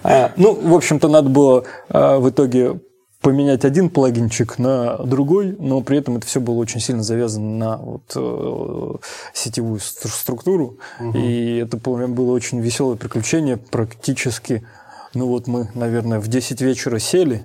[0.07, 2.79] А, Ну, в общем-то, надо было а, в итоге
[3.21, 7.77] поменять один плагинчик на другой, но при этом это все было очень сильно завязано на
[7.77, 8.95] вот, э,
[9.33, 10.77] сетевую структуру.
[10.99, 11.17] Угу.
[11.17, 13.57] И это прям было очень веселое приключение.
[13.57, 14.65] Практически,
[15.13, 17.43] ну вот мы, наверное, в 10 вечера сели,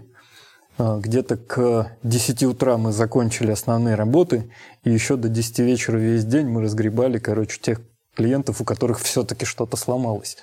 [0.78, 4.52] э, где-то к 10 утра мы закончили основные работы,
[4.84, 7.80] и еще до 10 вечера весь день мы разгребали, короче, тех
[8.14, 10.36] клиентов, у которых все-таки что-то сломалось.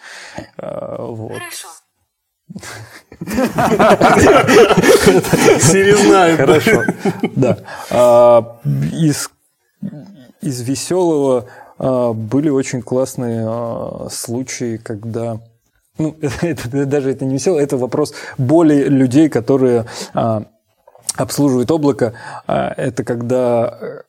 [0.57, 1.34] Э, вот.
[1.34, 1.67] Хорошо.
[5.60, 6.38] Сири знает.
[6.38, 6.84] Хорошо.
[7.36, 7.58] Да.
[7.91, 8.60] А,
[8.93, 9.30] из,
[10.41, 11.45] из веселого
[11.78, 15.39] а, были очень классные а, случаи, когда
[16.00, 20.45] ну, это, даже это не весело, это вопрос боли людей, которые а,
[21.16, 22.14] обслуживают облако.
[22.47, 24.02] А, это когда э,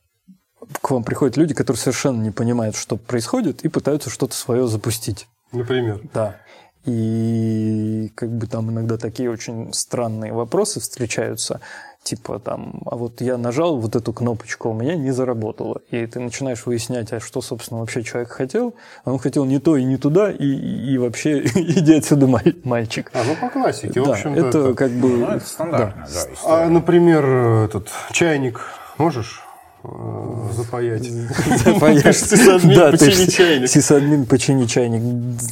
[0.80, 5.26] к вам приходят люди, которые совершенно не понимают, что происходит, и пытаются что-то свое запустить.
[5.53, 6.01] Например?
[6.14, 6.36] Да.
[6.86, 11.60] И как бы там иногда такие очень странные вопросы встречаются,
[12.02, 15.82] типа там, а вот я нажал вот эту кнопочку, у меня не заработало.
[15.90, 18.74] И ты начинаешь выяснять, а что, собственно, вообще человек хотел.
[19.04, 22.26] Он хотел не то и не туда, и, и вообще иди отсюда,
[22.64, 23.10] мальчик.
[23.12, 25.08] А, ну по классике, в да, общем это, это как бы...
[25.08, 26.24] Ну, это стандартно, да.
[26.24, 27.24] да а, например,
[27.64, 28.60] этот чайник
[28.96, 29.42] можешь
[30.52, 31.04] запаять.
[31.64, 32.16] Запаять.
[32.16, 33.68] Сисадмин почини чайник.
[33.68, 35.02] Сисадмин почини чайник.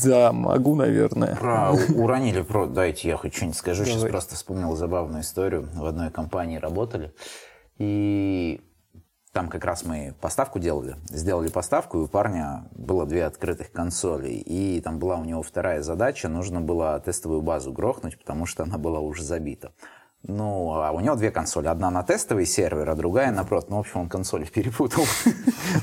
[0.04, 1.36] Да, могу, наверное.
[1.36, 2.66] Про уронили про.
[2.66, 3.84] Дайте я хоть что-нибудь скажу.
[3.84, 5.68] Сейчас просто вспомнил забавную историю.
[5.74, 7.12] В одной компании работали.
[7.78, 8.60] И
[9.32, 10.96] там как раз мы поставку делали.
[11.08, 14.30] Сделали поставку, и у парня было две открытых консоли.
[14.30, 16.28] И там была у него вторая задача.
[16.28, 19.72] Нужно было тестовую базу грохнуть, потому что она была уже забита.
[20.26, 21.68] Ну, а у него две консоли.
[21.68, 23.70] Одна на тестовый сервер, а другая на прот.
[23.70, 25.04] Ну, в общем, он консоли перепутал.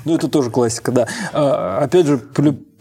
[0.04, 1.08] Ну, это тоже классика, да.
[1.34, 2.18] А, опять же,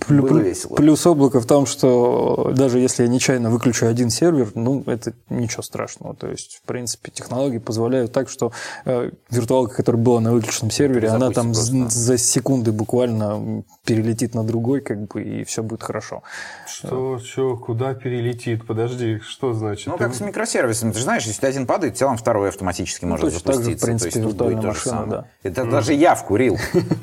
[0.01, 0.75] Плю, весело.
[0.75, 5.63] Плюс облако в том, что даже если я нечаянно выключу один сервер, ну, это ничего
[5.63, 6.15] страшного.
[6.15, 8.53] То есть, в принципе, технологии позволяют так, что
[8.85, 11.89] э, виртуалка, которая была на выключенном сервере, она там просто.
[11.89, 16.23] за секунды буквально перелетит на другой, как бы, и все будет хорошо.
[16.67, 18.67] Что, что, куда перелетит?
[18.67, 19.87] Подожди, что значит?
[19.87, 20.05] Ну, Ты...
[20.05, 20.93] как с микросервисами.
[20.93, 23.65] Ты же знаешь, если один падает, в целом второй автоматически ну, может точно запуститься.
[23.65, 25.27] Так же, в принципе, То есть, виртуальная машина, да.
[25.43, 25.71] Это mm.
[25.71, 26.59] даже я вкурил.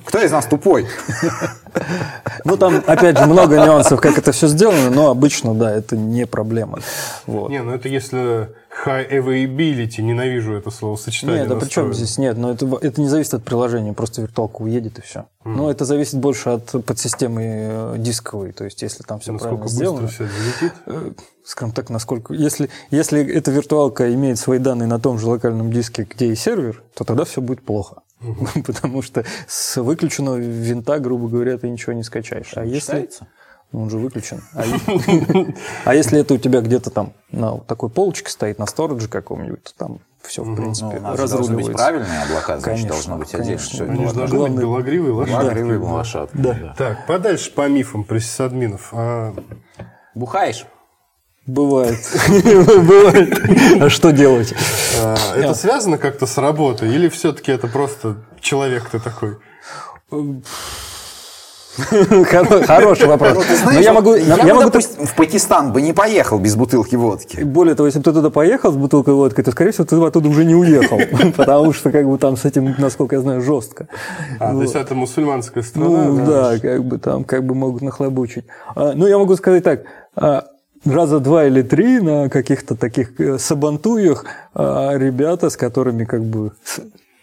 [0.06, 0.88] Кто из нас тупой?
[2.44, 6.26] Ну, там опять же, много нюансов, как это все сделано, но обычно, да, это не
[6.26, 6.80] проблема.
[7.28, 7.50] Вот.
[7.50, 8.50] Не, ну это если
[8.86, 11.42] high availability, ненавижу это словосочетание.
[11.42, 15.00] Нет, да причем здесь нет, но это, это не зависит от приложения, просто виртуалка уедет
[15.00, 15.26] и все.
[15.44, 15.56] Mm.
[15.56, 19.76] Но это зависит больше от подсистемы э, дисковой, то есть если там все насколько правильно
[19.76, 20.08] сделано.
[20.08, 20.74] все залетит?
[20.86, 21.12] Э,
[21.44, 22.34] скажем так, насколько...
[22.34, 26.82] Если, если эта виртуалка имеет свои данные на том же локальном диске, где и сервер,
[26.96, 28.02] то тогда все будет плохо.
[28.24, 28.64] Угу.
[28.66, 32.52] Потому что с выключенного винта, грубо говоря, ты ничего не скачаешь.
[32.56, 33.10] А если...
[33.72, 34.42] Ну, он же выключен.
[34.54, 34.64] А,
[35.86, 39.76] а если это у тебя где-то там на такой полочке стоит, на сторидже каком-нибудь, то
[39.76, 41.72] там все, в принципе, ну, разруливается.
[41.72, 43.58] быть правильные облака, значит, конечно, должно быть отдельно.
[43.58, 45.42] Все Они же должны быть белогривые лошадки.
[45.42, 46.38] Белогривые лошадки.
[46.38, 46.76] Да.
[46.78, 48.90] Так, подальше по мифам про сисадминов.
[48.92, 49.34] А...
[50.14, 50.66] Бухаешь?
[51.48, 51.98] Бывает.
[52.30, 53.82] Бывает.
[53.82, 54.54] А что делать?
[55.02, 56.94] А, это связано как-то с работой?
[56.94, 59.38] Или все-таки это просто человек ты такой?
[61.78, 63.46] Хороший вопрос.
[63.66, 67.44] Ну, Но я могу, я, могу допустим, в Пакистан бы не поехал без бутылки водки.
[67.44, 70.28] Более того, если бы ты туда поехал с бутылкой водки, то, скорее всего, ты оттуда
[70.28, 71.00] уже не уехал.
[71.38, 73.88] Потому что, как бы, там с этим, насколько я знаю, жестко.
[74.40, 75.88] А, то есть это мусульманская страна?
[75.88, 78.46] Ну, да, как бы там, как бы могут нахлобучить.
[78.76, 79.84] А, ну, я могу сказать так.
[80.86, 86.52] А, раза два или три на каких-то таких э, сабантуях ребята, с которыми как бы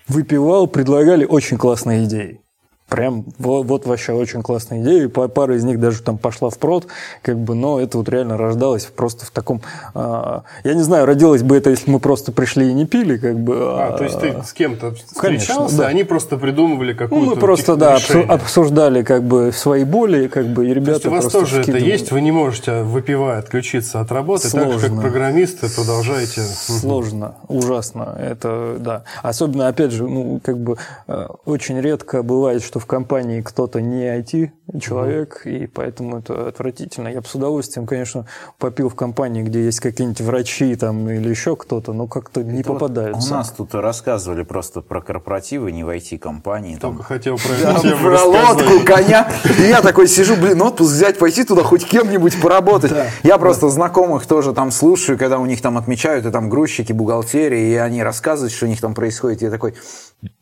[0.08, 2.40] выпивал, предлагали очень классные идеи.
[2.88, 5.08] Прям вот, вот вообще очень классная идея.
[5.08, 6.86] Пара из них даже там пошла в прод,
[7.20, 9.60] как бы, но это вот реально рождалось просто в таком...
[9.94, 13.38] А, я не знаю, родилось бы это, если мы просто пришли и не пили, как
[13.38, 13.56] бы...
[13.58, 15.86] А, а то есть ты с кем-то встречался, Конечно, да.
[15.86, 17.26] они просто придумывали какую-то...
[17.26, 18.26] Ну, мы просто, да, решение.
[18.26, 21.76] обсуждали как бы свои боли, как бы, и ребята то есть у вас тоже это
[21.76, 24.72] есть, вы не можете, выпивая, отключиться от работы, Сложно.
[24.72, 26.40] так же, как программисты, продолжаете...
[26.42, 29.04] Сложно, ужасно, это, да.
[29.22, 34.04] Особенно, опять же, ну, как бы, э, очень редко бывает, что в компании кто-то не
[34.04, 35.64] IT-человек, mm-hmm.
[35.64, 37.08] и поэтому это отвратительно.
[37.08, 38.26] Я бы с удовольствием, конечно,
[38.58, 42.72] попил в компании, где есть какие-нибудь врачи там или еще кто-то, но как-то не это
[42.72, 43.34] попадаются.
[43.34, 46.76] У нас тут рассказывали просто про корпоративы, не в IT-компании.
[46.76, 47.04] Только там...
[47.04, 49.30] хотел про да, Про лодку, коня.
[49.58, 52.90] И я такой сижу, блин, отпуск взять, пойти туда хоть кем-нибудь поработать.
[52.90, 56.92] Да, я просто знакомых тоже там слушаю, когда у них там отмечают, и там грузчики,
[56.92, 59.42] бухгалтерии, и они рассказывают, что у них там происходит.
[59.42, 59.74] Я такой,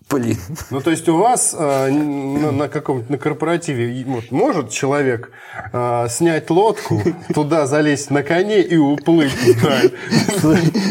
[0.08, 0.36] Блин.
[0.70, 5.32] Ну, то есть у вас э, на, на каком-то на корпоративе вот, может человек
[5.72, 7.02] э, снять лодку,
[7.34, 9.90] туда залезть на коне и уплыть вдаль?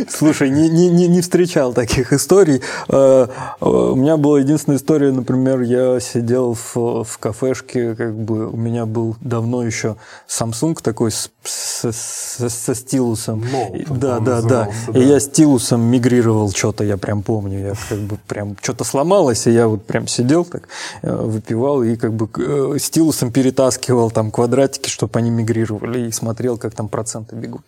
[0.10, 2.62] Слушай, не, не, не не встречал таких историй.
[2.90, 3.28] Э,
[3.62, 8.58] э, У меня была единственная история, например, я сидел в, в кафешке, как бы у
[8.58, 9.96] меня был давно еще
[10.28, 13.44] Samsung такой с, с- с- со стилусом.
[13.90, 14.70] Он да, да, да.
[14.88, 15.00] да.
[15.00, 17.60] И я стилусом мигрировал что-то, я прям помню.
[17.70, 20.68] Я как бы прям что-то сломалось, и я вот прям сидел так,
[21.04, 26.58] э, выпивал и как бы э, стилусом перетаскивал там квадратики, чтобы они мигрировали, и смотрел,
[26.58, 27.62] как там проценты бегут.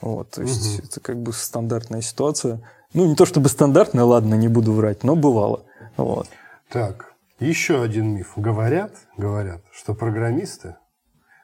[0.00, 2.60] Вот, то есть это как бы стандартная ситуация.
[2.94, 5.64] Ну, не то чтобы стандартная, ладно, не буду врать, но бывало.
[5.96, 6.28] Вот.
[6.70, 8.32] Так, еще один миф.
[8.36, 10.76] Говорят, говорят, что программисты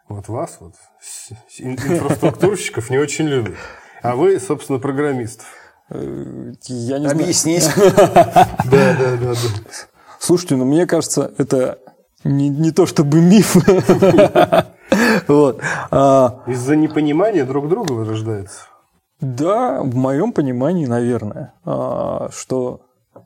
[0.09, 0.75] вот вас, вот,
[1.59, 3.57] инфраструктурщиков не очень любят.
[4.03, 5.47] А вы, собственно, программистов.
[5.95, 7.11] Я не знаю.
[7.11, 7.69] Объяснись.
[7.77, 9.35] Да, да, да, да.
[10.19, 11.79] Слушайте, ну мне кажется, это
[12.25, 13.57] не, не то чтобы миф.
[15.27, 15.61] Вот.
[15.91, 18.67] А, Из-за непонимания друг друга вырождается.
[19.21, 22.83] Да, в моем понимании, наверное, а, что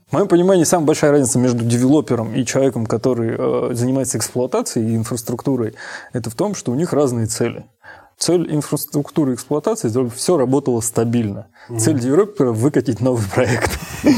[0.09, 4.97] в моем понимании самая большая разница между девелопером и человеком, который э, занимается эксплуатацией и
[4.97, 5.75] инфраструктурой,
[6.13, 7.67] это в том, что у них разные цели.
[8.19, 11.49] Цель инфраструктуры эксплуатации, чтобы все работало стабильно.
[11.79, 13.79] Цель девелопера– выкатить новый проект.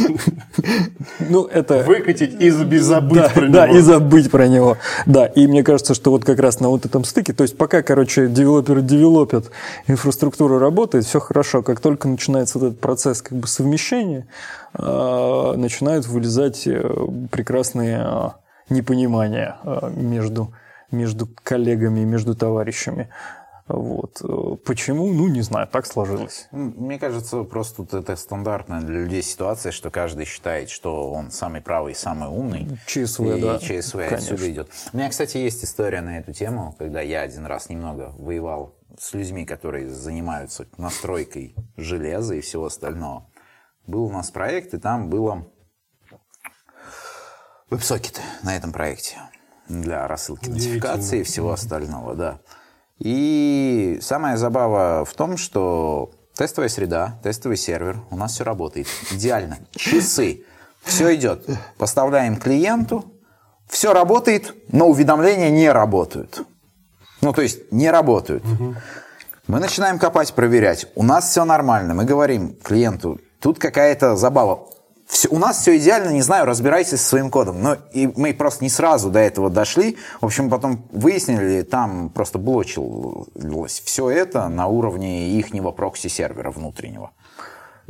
[1.31, 1.83] Ну, это...
[1.85, 3.79] Выкатить и забыть да, про да, него.
[3.79, 4.77] и забыть про него.
[5.07, 7.83] Да, и мне кажется, что вот как раз на вот этом стыке, то есть пока,
[7.83, 9.51] короче, девелоперы девелопят,
[9.87, 11.63] инфраструктура работает, все хорошо.
[11.63, 14.27] Как только начинается этот процесс как бы совмещения,
[14.75, 16.83] э, начинают вылезать э,
[17.31, 18.29] прекрасные э,
[18.71, 19.57] непонимания
[19.95, 20.53] между,
[20.91, 23.09] между коллегами, между товарищами.
[23.69, 24.21] Вот.
[24.23, 25.13] Э, Почему?
[25.13, 26.49] Ну, не знаю, так сложилось.
[26.53, 31.61] Мне кажется, просто тут это стандартная для людей ситуация, что каждый считает, что он самый
[31.61, 32.69] правый, самый умный.
[32.87, 33.59] ЧСВ, и да.
[33.59, 34.17] ЧСВ Конечно.
[34.17, 34.71] отсюда идет.
[34.93, 39.13] У меня, кстати, есть история на эту тему, когда я один раз немного воевал с
[39.13, 43.31] людьми, которые занимаются настройкой железа и всего остального.
[43.87, 45.47] Был у нас проект, и там было
[47.71, 49.17] веб-сокеты на этом проекте
[49.69, 52.41] для рассылки нотификаций и всего остального, да.
[52.99, 59.59] И самая забава в том, что тестовая среда, тестовый сервер, у нас все работает идеально.
[59.73, 60.45] Часы,
[60.83, 61.47] все идет.
[61.77, 63.05] Поставляем клиенту,
[63.69, 66.43] все работает, но уведомления не работают.
[67.21, 68.45] Ну, то есть не работают.
[69.47, 70.87] Мы начинаем копать, проверять.
[70.95, 71.95] У нас все нормально.
[71.95, 74.67] Мы говорим клиенту, тут какая-то забава.
[75.09, 77.63] Всё- у нас все идеально, не знаю, разбирайтесь со своим кодом.
[77.63, 79.97] Но и мы просто не сразу до этого дошли.
[80.21, 87.11] В общем, потом выяснили, там просто блочилось все это на уровне ихнего прокси-сервера внутреннего.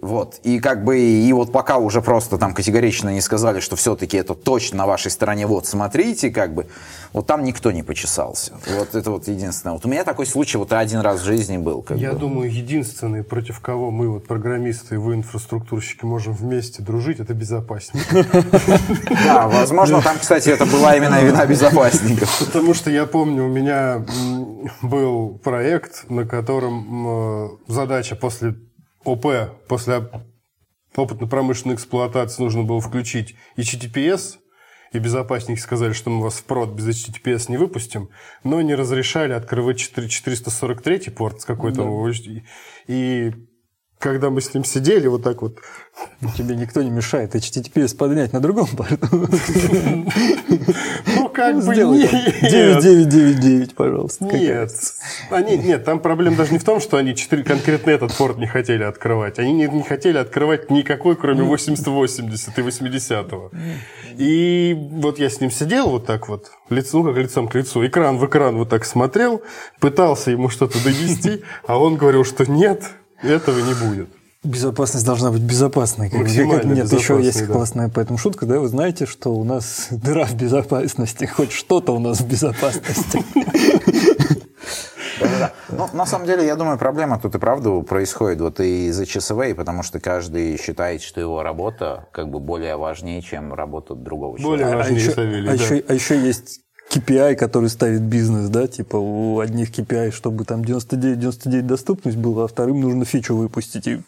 [0.01, 0.39] Вот.
[0.45, 4.35] И как бы, и вот пока уже просто там категорично не сказали, что все-таки это
[4.35, 6.67] точно на вашей стороне, вот смотрите, как бы,
[7.13, 8.53] вот там никто не почесался.
[8.77, 9.73] Вот это вот единственное.
[9.73, 11.83] Вот у меня такой случай вот один раз в жизни был.
[11.83, 12.19] Как Я бы.
[12.21, 18.25] думаю, единственный, против кого мы, вот программисты и вы, инфраструктурщики, можем вместе дружить, это безопасники.
[19.25, 22.39] Да, возможно, там, кстати, это была именно вина безопасников.
[22.47, 24.05] Потому что я помню, у меня
[24.83, 28.55] был проект, на котором м, задача после
[29.09, 29.27] ОП,
[29.69, 30.09] после
[30.95, 34.39] опытно-промышленной эксплуатации нужно было включить HTTPS,
[34.93, 38.09] и безопасники сказали, что мы вас в прод без HTTPS не выпустим,
[38.43, 42.11] но не разрешали открывать 4- 443 порт с какой-то...
[42.87, 43.33] И
[43.99, 45.59] когда мы с ним сидели вот так вот,
[46.37, 49.07] Тебе никто не мешает HTTPS поднять на другом порту.
[51.39, 52.11] ну как бы Сделай нет.
[52.11, 54.25] там 9999, пожалуйста.
[54.25, 54.71] Нет.
[55.31, 58.47] Они, нет, там проблема даже не в том, что они четыре, конкретно этот порт не
[58.47, 59.39] хотели открывать.
[59.39, 63.51] Они не, не хотели открывать никакой, кроме 8080 и 80-го.
[64.17, 67.87] И вот я с ним сидел вот так вот, лицо, ну как лицом к лицу,
[67.87, 69.43] экран в экран вот так смотрел,
[69.81, 72.83] пытался ему что-то донести, а он говорил, что нет,
[73.23, 74.09] этого не будет.
[74.45, 76.11] Безопасность должна быть безопасной.
[76.11, 77.53] Как- Максимально как- Нет, еще есть да.
[77.53, 81.99] классная поэтому шутка, да, вы знаете, что у нас дыра в безопасности, хоть что-то у
[81.99, 83.25] нас в безопасности.
[85.21, 85.53] Да-да-да.
[85.71, 89.53] Ну, на самом деле, я думаю, проблема тут и правда происходит вот и из-за часовой,
[89.57, 94.67] потому что каждый считает, что его работа как бы более важнее, чем работа другого Более
[94.67, 94.73] человека.
[94.73, 95.63] А важнее, еще, Савелий, а да.
[95.65, 96.61] еще- а еще есть
[96.91, 102.49] KPI, который ставит бизнес, да, типа у одних KPI, чтобы там 99-99 доступность была, а
[102.49, 103.87] вторым нужно фичу выпустить.
[103.87, 104.01] И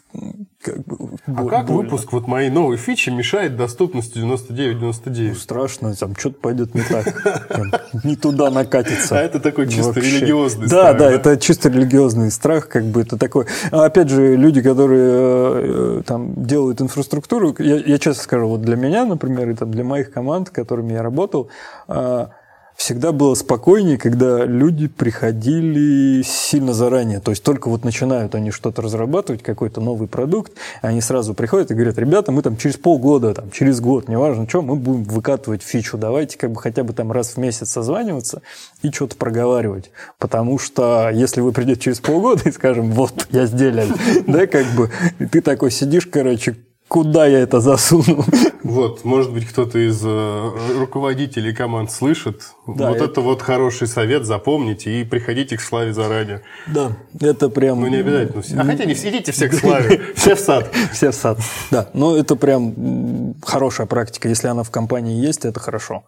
[0.63, 0.97] как бы...
[1.27, 1.83] А боль- как больно.
[1.83, 5.35] выпуск вот моей новой фичи мешает доступности Ну, 99-99?
[5.35, 7.47] страшно, там что-то пойдет не так.
[7.49, 7.71] Там
[8.03, 9.15] Не туда накатится.
[9.19, 10.19] А это такой чисто Вообще.
[10.19, 11.11] религиозный да, страх, Да, да?
[11.15, 13.45] это чисто религиозный страх, как бы это такой.
[13.71, 18.75] А опять же, люди, которые э, там делают инфраструктуру, я, я честно скажу, вот для
[18.75, 21.49] меня, например, и там для моих команд, с которыми я работал,
[21.87, 22.29] а,
[22.75, 27.19] всегда было спокойнее, когда люди приходили сильно заранее.
[27.19, 31.73] То есть только вот начинают они что-то разрабатывать, какой-то новый продукт, они сразу приходят и
[31.73, 35.97] говорят, ребята, мы там через полгода, там, через год, неважно что, мы будем выкатывать фичу.
[35.97, 38.41] Давайте как бы хотя бы там раз в месяц созваниваться
[38.81, 39.91] и что-то проговаривать.
[40.17, 43.87] Потому что если вы придете через полгода и скажем, вот, я сделал,
[44.27, 44.89] да, как бы,
[45.31, 46.55] ты такой сидишь, короче,
[46.91, 48.25] куда я это засуну?
[48.63, 52.41] Вот, может быть, кто-то из э, руководителей команд слышит.
[52.67, 53.21] Да, вот это- это...
[53.21, 56.41] вот хороший совет, запомните и приходите к Славе заранее.
[56.67, 57.79] Да, это прям...
[57.79, 58.61] Ну, не обязательно.
[58.61, 60.69] А хотя не все, идите все к Славе, все в сад.
[60.91, 61.39] Все в сад.
[61.71, 64.27] Да, но это прям хорошая практика.
[64.27, 66.03] Если она в компании есть, это хорошо.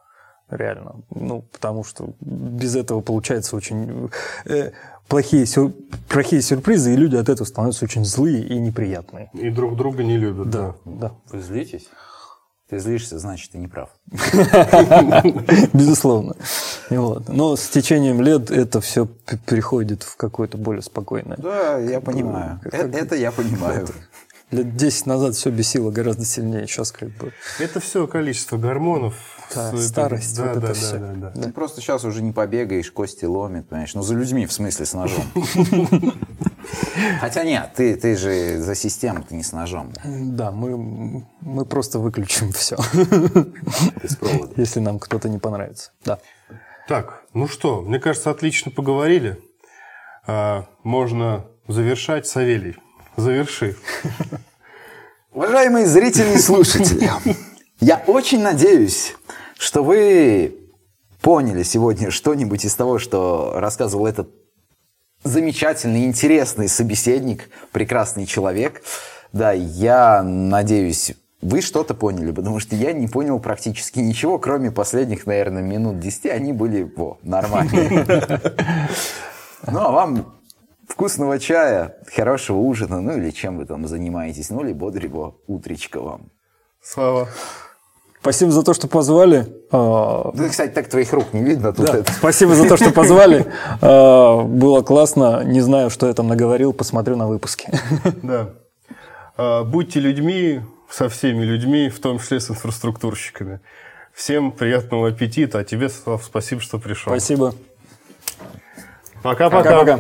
[0.50, 0.96] Реально.
[1.10, 4.10] Ну, потому что без этого получается очень
[4.46, 4.72] э,
[5.08, 5.74] плохие, сюр-
[6.10, 9.30] плохие сюрпризы, и люди от этого становятся очень злые и неприятные.
[9.34, 10.50] И друг друга не любят.
[10.50, 11.12] Да, да.
[11.32, 11.88] Вы злитесь?
[12.70, 13.90] Ты злишься, значит, ты не прав.
[15.74, 16.36] Безусловно.
[16.90, 17.30] Вот.
[17.30, 19.06] Но с течением лет это все
[19.46, 21.38] переходит в какое-то более спокойное.
[21.38, 22.60] Да, я понимаю.
[22.72, 23.88] Э- Это я понимаю.
[24.52, 26.68] Лет 10 назад все бесило гораздо сильнее.
[26.68, 27.32] Сейчас как бы...
[27.60, 29.33] Это все количество гормонов.
[29.54, 30.98] Да, старость, Да, вот да, это да, всё.
[31.00, 31.42] да, да.
[31.42, 33.94] Ты просто сейчас уже не побегаешь, кости ломит, понимаешь?
[33.96, 35.24] Ну, за людьми, в смысле, с ножом.
[37.20, 39.92] Хотя нет, ты, ты же за систему, ты не с ножом.
[40.04, 42.78] Да, мы, мы просто выключим все,
[44.02, 44.54] Без провода.
[44.58, 45.92] если нам кто-то не понравится.
[46.06, 46.20] Да.
[46.88, 49.40] Так, ну что, мне кажется, отлично поговорили.
[50.26, 52.28] А, можно завершать.
[52.28, 52.78] Савелий,
[53.18, 53.76] заверши.
[55.34, 57.10] Уважаемые зрители и слушатели,
[57.84, 59.16] я очень надеюсь,
[59.58, 60.56] что вы
[61.22, 64.30] поняли сегодня что-нибудь из того, что рассказывал этот
[65.24, 68.84] замечательный, интересный собеседник, прекрасный человек.
[69.34, 75.26] Да, я надеюсь, вы что-то поняли, потому что я не понял практически ничего, кроме последних,
[75.26, 76.28] наверное, минут 10.
[76.28, 78.06] Они были, во, нормальные.
[79.66, 80.36] Ну, а вам
[80.90, 86.32] вкусного чая, хорошего ужина, ну или чем вы там занимаетесь, ну или бодрого утречка вам.
[86.82, 87.30] Слава.
[88.24, 89.48] Спасибо за то, что позвали.
[89.70, 91.86] А, Ну, кстати, так твоих рук не видно тут.
[91.88, 92.14] да, это.
[92.14, 93.46] Спасибо за то, что позвали.
[93.82, 95.44] А, Было классно.
[95.44, 96.72] Не знаю, что я там наговорил.
[96.72, 97.78] Посмотрю на выпуске.
[98.24, 98.52] Да.
[99.36, 103.60] А, Будьте людьми со всеми людьми, в том числе с инфраструктурщиками.
[104.14, 105.60] Всем приятного аппетита.
[105.60, 107.12] А тебе, Слав, спасибо, что пришел.
[107.12, 107.54] Спасибо.
[109.22, 110.00] Пока-пока.